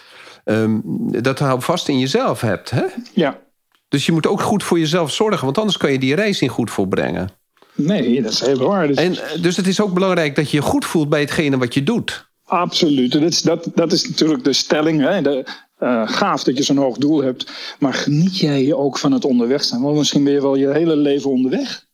[0.49, 0.81] um,
[1.21, 2.69] dat hou vast in jezelf hebt.
[2.69, 2.85] Hè?
[3.13, 3.39] Ja.
[3.87, 6.49] Dus je moet ook goed voor jezelf zorgen, want anders kan je die reis niet
[6.49, 7.29] goed volbrengen.
[7.73, 8.87] Nee, dat is heel waar.
[8.87, 8.97] Dus...
[8.97, 11.83] En, dus het is ook belangrijk dat je je goed voelt bij hetgene wat je
[11.83, 12.29] doet.
[12.45, 13.11] Absoluut.
[13.11, 15.01] Dat is, dat, dat is natuurlijk de stelling.
[15.01, 15.21] Hè?
[15.21, 15.45] De,
[15.79, 17.51] uh, gaaf dat je zo'n hoog doel hebt.
[17.79, 19.81] Maar geniet jij ook van het onderweg zijn?
[19.81, 21.85] Want misschien ben je wel je hele leven onderweg.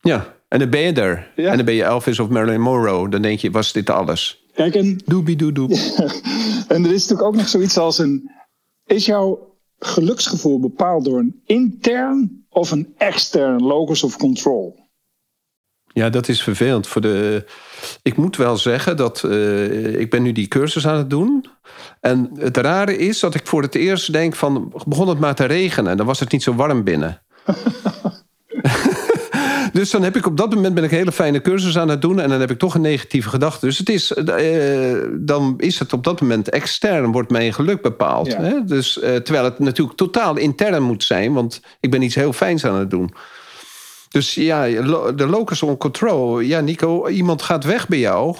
[0.00, 1.32] Ja, en dan ben je er.
[1.36, 1.50] Ja.
[1.50, 3.08] En dan ben je Elvis of Marilyn Monroe.
[3.08, 4.39] Dan denk je, was dit alles?
[4.60, 5.68] Kijk, en, Doobie doe doe.
[6.68, 8.30] en er is natuurlijk ook nog zoiets als een...
[8.86, 14.88] Is jouw geluksgevoel bepaald door een intern of een extern locus of control?
[15.92, 16.86] Ja, dat is vervelend.
[16.86, 17.44] Voor de...
[18.02, 21.44] Ik moet wel zeggen dat uh, ik ben nu die cursus aan het doen.
[22.00, 24.72] En het rare is dat ik voor het eerst denk van...
[24.86, 25.96] begon het maar te regenen.
[25.96, 27.22] Dan was het niet zo warm binnen.
[29.80, 32.02] dus dan heb ik op dat moment ben ik een hele fijne cursus aan het
[32.02, 32.20] doen.
[32.20, 33.66] En dan heb ik toch een negatieve gedachte.
[33.66, 38.26] Dus het is, uh, dan is het op dat moment extern, wordt mijn geluk bepaald.
[38.26, 38.42] Ja.
[38.42, 38.64] Hè?
[38.64, 41.32] Dus, uh, terwijl het natuurlijk totaal intern moet zijn.
[41.32, 43.14] Want ik ben iets heel fijns aan het doen.
[44.08, 44.64] Dus ja,
[45.12, 46.40] de locus on control.
[46.40, 48.36] Ja, Nico, iemand gaat weg bij jou.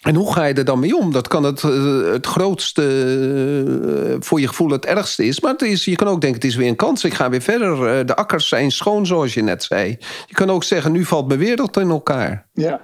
[0.00, 1.12] En hoe ga je er dan mee om?
[1.12, 5.40] Dat kan het, uh, het grootste, uh, voor je gevoel het ergste is.
[5.40, 7.04] Maar het is, je kan ook denken, het is weer een kans.
[7.04, 7.98] Ik ga weer verder.
[7.98, 9.98] Uh, de akkers zijn schoon, zoals je net zei.
[10.26, 12.48] Je kan ook zeggen, nu valt mijn wereld in elkaar.
[12.52, 12.80] Ja.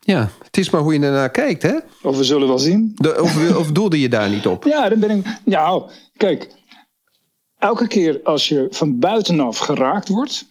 [0.00, 1.74] Ja, het is maar hoe je ernaar kijkt, hè?
[2.02, 2.92] Of we zullen wel zien.
[2.94, 4.64] De, of, of doelde je daar niet op?
[4.72, 5.26] Ja, dan ben ik...
[5.44, 5.82] Ja,
[6.16, 6.48] kijk...
[7.58, 10.44] elke keer als je van buitenaf geraakt wordt,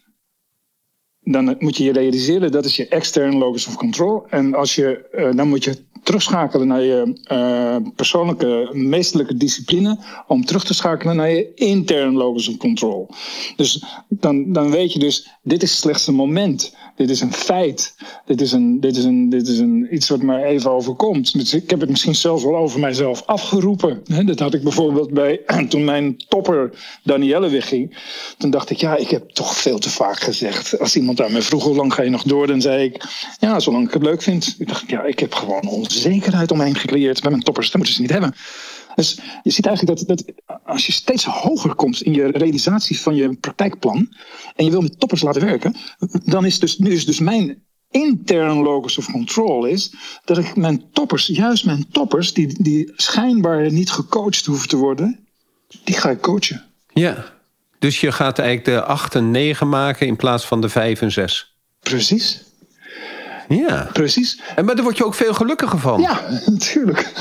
[1.23, 4.25] dan moet je je realiseren dat is je externe locus of control.
[4.29, 9.97] En als je, uh, dan moet je terugschakelen naar je uh, persoonlijke meestelijke discipline
[10.27, 13.09] om terug te schakelen naar je interne locus of control.
[13.55, 16.75] Dus dan, dan weet je dus, dit is slechts een moment.
[16.95, 17.95] Dit is een feit.
[18.25, 21.33] Dit is, een, dit is, een, dit is een, iets wat mij even overkomt.
[21.33, 24.03] Dus ik heb het misschien zelfs wel over mijzelf afgeroepen.
[24.25, 25.39] Dat had ik bijvoorbeeld bij
[25.69, 26.71] toen mijn topper
[27.03, 27.97] Danielle wegging.
[28.37, 30.79] Toen dacht ik, ja, ik heb toch veel te vaak gezegd.
[30.79, 33.03] Als iemand aan mij vroeg hoe lang ga je nog door, dan zei ik,
[33.39, 34.55] ja, zolang ik het leuk vind.
[34.59, 37.65] Ik dacht, ja, ik heb gewoon onzekerheid omheen gecreëerd bij mijn toppers.
[37.65, 38.35] Dat moeten ze niet hebben.
[38.95, 40.33] Dus je ziet eigenlijk dat, dat
[40.65, 44.15] als je steeds hoger komt in je realisatie van je praktijkplan
[44.55, 45.75] en je wil met toppers laten werken,
[46.23, 49.93] dan is dus, nu is dus mijn intern locus of control is
[50.25, 55.19] dat ik mijn toppers, juist mijn toppers, die, die schijnbaar niet gecoacht hoeven te worden,
[55.83, 56.63] die ga ik coachen.
[56.93, 57.25] Ja,
[57.79, 61.11] dus je gaat eigenlijk de 8 en 9 maken in plaats van de 5 en
[61.11, 61.55] 6.
[61.79, 62.43] Precies.
[63.47, 63.89] Ja.
[63.93, 64.41] Precies.
[64.55, 66.01] En maar daar word je ook veel gelukkiger van.
[66.01, 67.11] Ja, natuurlijk.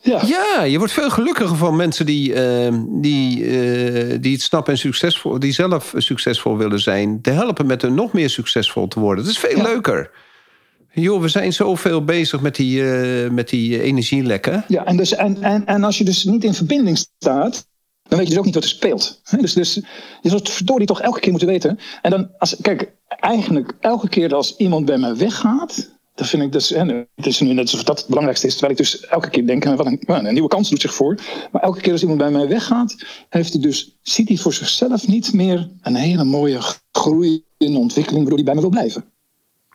[0.00, 0.22] Ja.
[0.26, 4.78] ja, je wordt veel gelukkiger van mensen die, uh, die, uh, die het snappen en
[4.78, 9.24] succesvol, die zelf succesvol willen zijn, te helpen met hun nog meer succesvol te worden.
[9.24, 9.62] Dat is veel ja.
[9.62, 10.10] leuker.
[10.92, 14.64] Joh, we zijn zoveel bezig met die, uh, met die energielekken.
[14.68, 17.66] Ja, en, dus, en, en, en als je dus niet in verbinding staat,
[18.08, 19.20] dan weet je dus ook niet wat er speelt.
[19.40, 19.74] Dus, dus
[20.22, 21.78] je zult verdorie toch elke keer moeten weten.
[22.02, 26.52] En dan, als, kijk, eigenlijk elke keer als iemand bij mij weggaat, dan vind ik
[26.52, 26.68] dus,
[27.14, 29.64] het is nu net alsof dat het belangrijkste is, terwijl ik dus elke keer denk,
[29.64, 31.18] wat een, een, nieuwe kans doet zich voor.
[31.52, 32.94] Maar elke keer als iemand bij mij weggaat,
[33.28, 36.58] heeft hij dus, ziet hij voor zichzelf niet meer een hele mooie
[36.92, 39.04] groei in ontwikkeling, waardoor hij bij me wil blijven.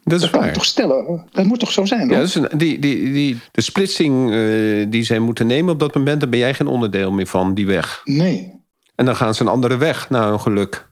[0.04, 1.28] Dat, is kan ik toch stellen?
[1.32, 2.10] Dat moet toch zo zijn?
[2.10, 6.20] Ja, dus die, die, die, de splitsing uh, die zij moeten nemen op dat moment,
[6.20, 8.02] daar ben jij geen onderdeel meer van, die weg.
[8.04, 8.54] Nee.
[8.96, 10.89] En dan gaan ze een andere weg naar hun geluk.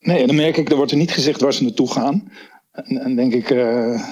[0.00, 2.32] Nee, dan merk ik, er wordt er niet gezegd waar ze naartoe gaan.
[2.72, 4.02] En, en denk ik, uh,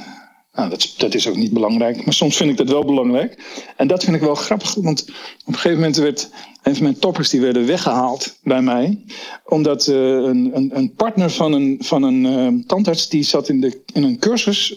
[0.53, 2.05] nou, dat, dat is ook niet belangrijk.
[2.05, 3.39] Maar soms vind ik dat wel belangrijk.
[3.77, 6.31] En dat vind ik wel grappig, want op een gegeven moment werd
[6.63, 9.05] een van mijn toppers die werden weggehaald bij mij.
[9.45, 13.61] Omdat uh, een, een, een, partner van een, van een uh, tandarts die zat in,
[13.61, 14.75] de, in een cursus,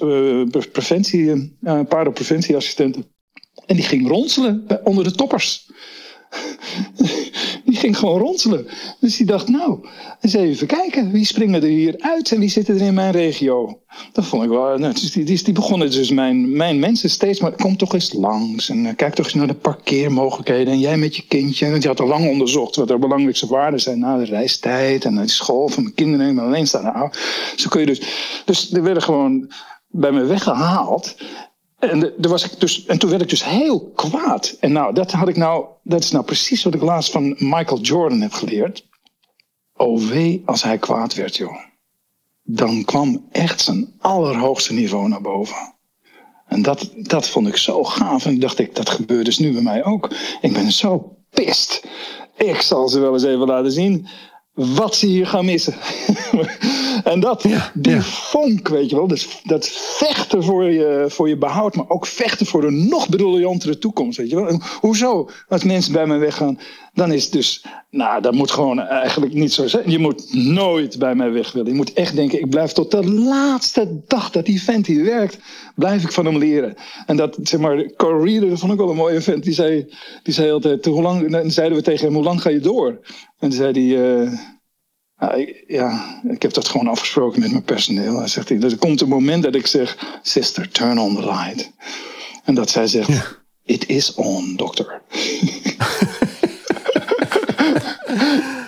[0.72, 1.56] preventie,
[1.88, 3.06] paardenpreventieassistenten.
[3.66, 5.68] En die ging ronselen onder de toppers.
[7.70, 8.68] die ging gewoon ronselen.
[9.00, 9.80] Dus die dacht, nou,
[10.22, 11.12] eens even kijken.
[11.12, 13.80] Wie springen er hier uit en wie zitten er in mijn regio?
[14.12, 14.78] Dat vond ik wel.
[14.80, 17.52] Dus die, die, die begonnen dus mijn, mijn mensen steeds maar.
[17.52, 18.70] Kom toch eens langs.
[18.70, 20.74] En uh, kijk toch eens naar de parkeermogelijkheden.
[20.74, 21.66] En jij met je kindje.
[21.66, 24.00] En die had al lang onderzocht wat de belangrijkste waarden zijn.
[24.00, 26.28] Na de reistijd en de school van mijn kinderen.
[26.28, 27.12] En alleen staan.
[27.56, 28.02] Zo kun je dus.
[28.46, 29.52] Dus er werden gewoon
[29.88, 31.16] bij me weggehaald.
[31.80, 34.58] En, er was ik dus, en toen werd ik dus heel kwaad.
[34.60, 37.80] En nou, dat had ik nou, dat is nou precies wat ik laatst van Michael
[37.80, 38.88] Jordan heb geleerd.
[39.76, 40.02] Oh
[40.46, 41.56] als hij kwaad werd, joh.
[42.44, 45.74] Dan kwam echt zijn allerhoogste niveau naar boven.
[46.48, 48.26] En dat, dat vond ik zo gaaf.
[48.26, 50.10] En ik dacht, ik, dat gebeurt dus nu bij mij ook.
[50.42, 51.84] Ik ben zo pist.
[52.38, 54.08] Ik zal ze wel eens even laten zien
[54.54, 55.76] wat ze hier gaan missen.
[57.04, 58.02] en dat, ja, die ja.
[58.02, 59.08] vonk, weet je wel.
[59.08, 63.78] Dus dat vechten voor je, voor je behoud, maar ook vechten voor een nog briljantere
[63.78, 64.48] toekomst, weet je wel.
[64.48, 65.30] En hoezo?
[65.48, 66.60] Als mensen bij mij weggaan,
[66.94, 69.92] dan is het dus, nou, dat moet gewoon eigenlijk niet zo zijn.
[69.92, 71.72] Je moet nooit bij mij weg willen.
[71.72, 75.38] Je moet echt denken, ik blijf tot de laatste dag dat die vent hier werkt,
[75.76, 76.76] blijf ik van hem leren.
[77.06, 79.94] En dat, zeg maar, Reader, dat vond ik wel een mooie vent, die zei,
[80.24, 82.88] die zei altijd, hoe lang, dan zeiden we tegen hem, hoe lang ga je door?
[83.40, 84.32] En toen zei hij, uh,
[85.20, 88.28] nou, ik, ja, ik heb dat gewoon afgesproken met mijn personeel.
[88.28, 91.72] Zegt, er komt een moment dat ik zeg, sister, turn on the light.
[92.44, 93.26] En dat zij zegt, ja.
[93.64, 95.02] it is on, dokter.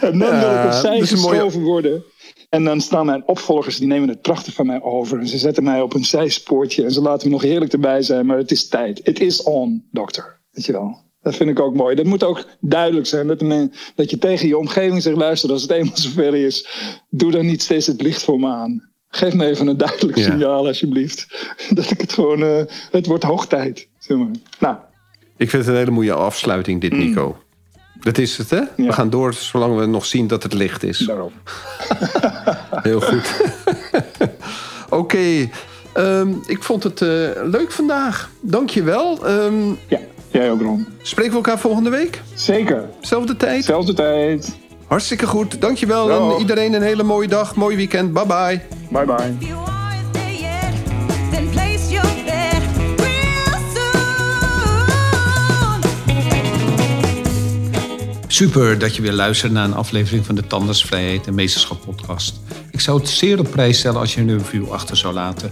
[0.02, 1.60] en dan wil ik opzij geschoven mooie...
[1.60, 2.04] worden.
[2.50, 5.20] En dan staan mijn opvolgers, die nemen het prachtig van mij over.
[5.20, 8.26] En ze zetten mij op een zijspoortje en ze laten me nog heerlijk erbij zijn.
[8.26, 9.08] Maar het is tijd.
[9.08, 10.40] It is on, dokter.
[10.52, 11.11] Weet je wel.
[11.22, 11.96] Dat vind ik ook mooi.
[11.96, 13.28] Dat moet ook duidelijk zijn.
[13.28, 13.40] Dat,
[13.96, 16.68] dat je tegen je omgeving zegt: luister, als het eenmaal zover is,
[17.10, 18.90] doe dan niet steeds het licht voor me aan.
[19.08, 20.24] Geef me even een duidelijk ja.
[20.24, 21.28] signaal, alsjeblieft.
[21.70, 22.40] Dat ik het gewoon.
[22.40, 22.62] Uh,
[22.92, 23.88] het wordt hoog tijd.
[24.00, 24.28] Zeg maar.
[24.60, 24.76] Nou.
[25.38, 27.28] Ik vind het een hele mooie afsluiting, dit, Nico.
[27.28, 27.50] Mm.
[28.02, 28.58] Dat is het, hè?
[28.58, 28.68] Ja.
[28.76, 30.98] We gaan door zolang we nog zien dat het licht is.
[30.98, 31.32] Daarom.
[32.88, 33.42] Heel goed.
[34.90, 34.96] Oké.
[34.96, 35.52] Okay.
[35.98, 37.10] Um, ik vond het uh,
[37.44, 38.30] leuk vandaag.
[38.42, 39.30] Dank je wel.
[39.30, 40.00] Um, ja.
[40.32, 40.88] Jij ook, Ron.
[41.02, 42.22] Spreken we elkaar volgende week?
[42.34, 42.90] Zeker.
[43.02, 43.66] Zelfde tijd?
[43.66, 44.58] Zelfde tijd.
[44.88, 45.62] Hartstikke goed.
[45.62, 46.34] Dankjewel.
[46.34, 47.56] En iedereen een hele mooie dag.
[47.56, 48.14] Mooi weekend.
[48.14, 48.62] Bye bye.
[48.90, 49.60] Bye bye.
[58.28, 62.40] Super dat je weer luistert naar een aflevering van de Tandersvrijheid en Meesterschap podcast.
[62.72, 65.52] Ik zou het zeer op prijs stellen als je een review achter zou laten.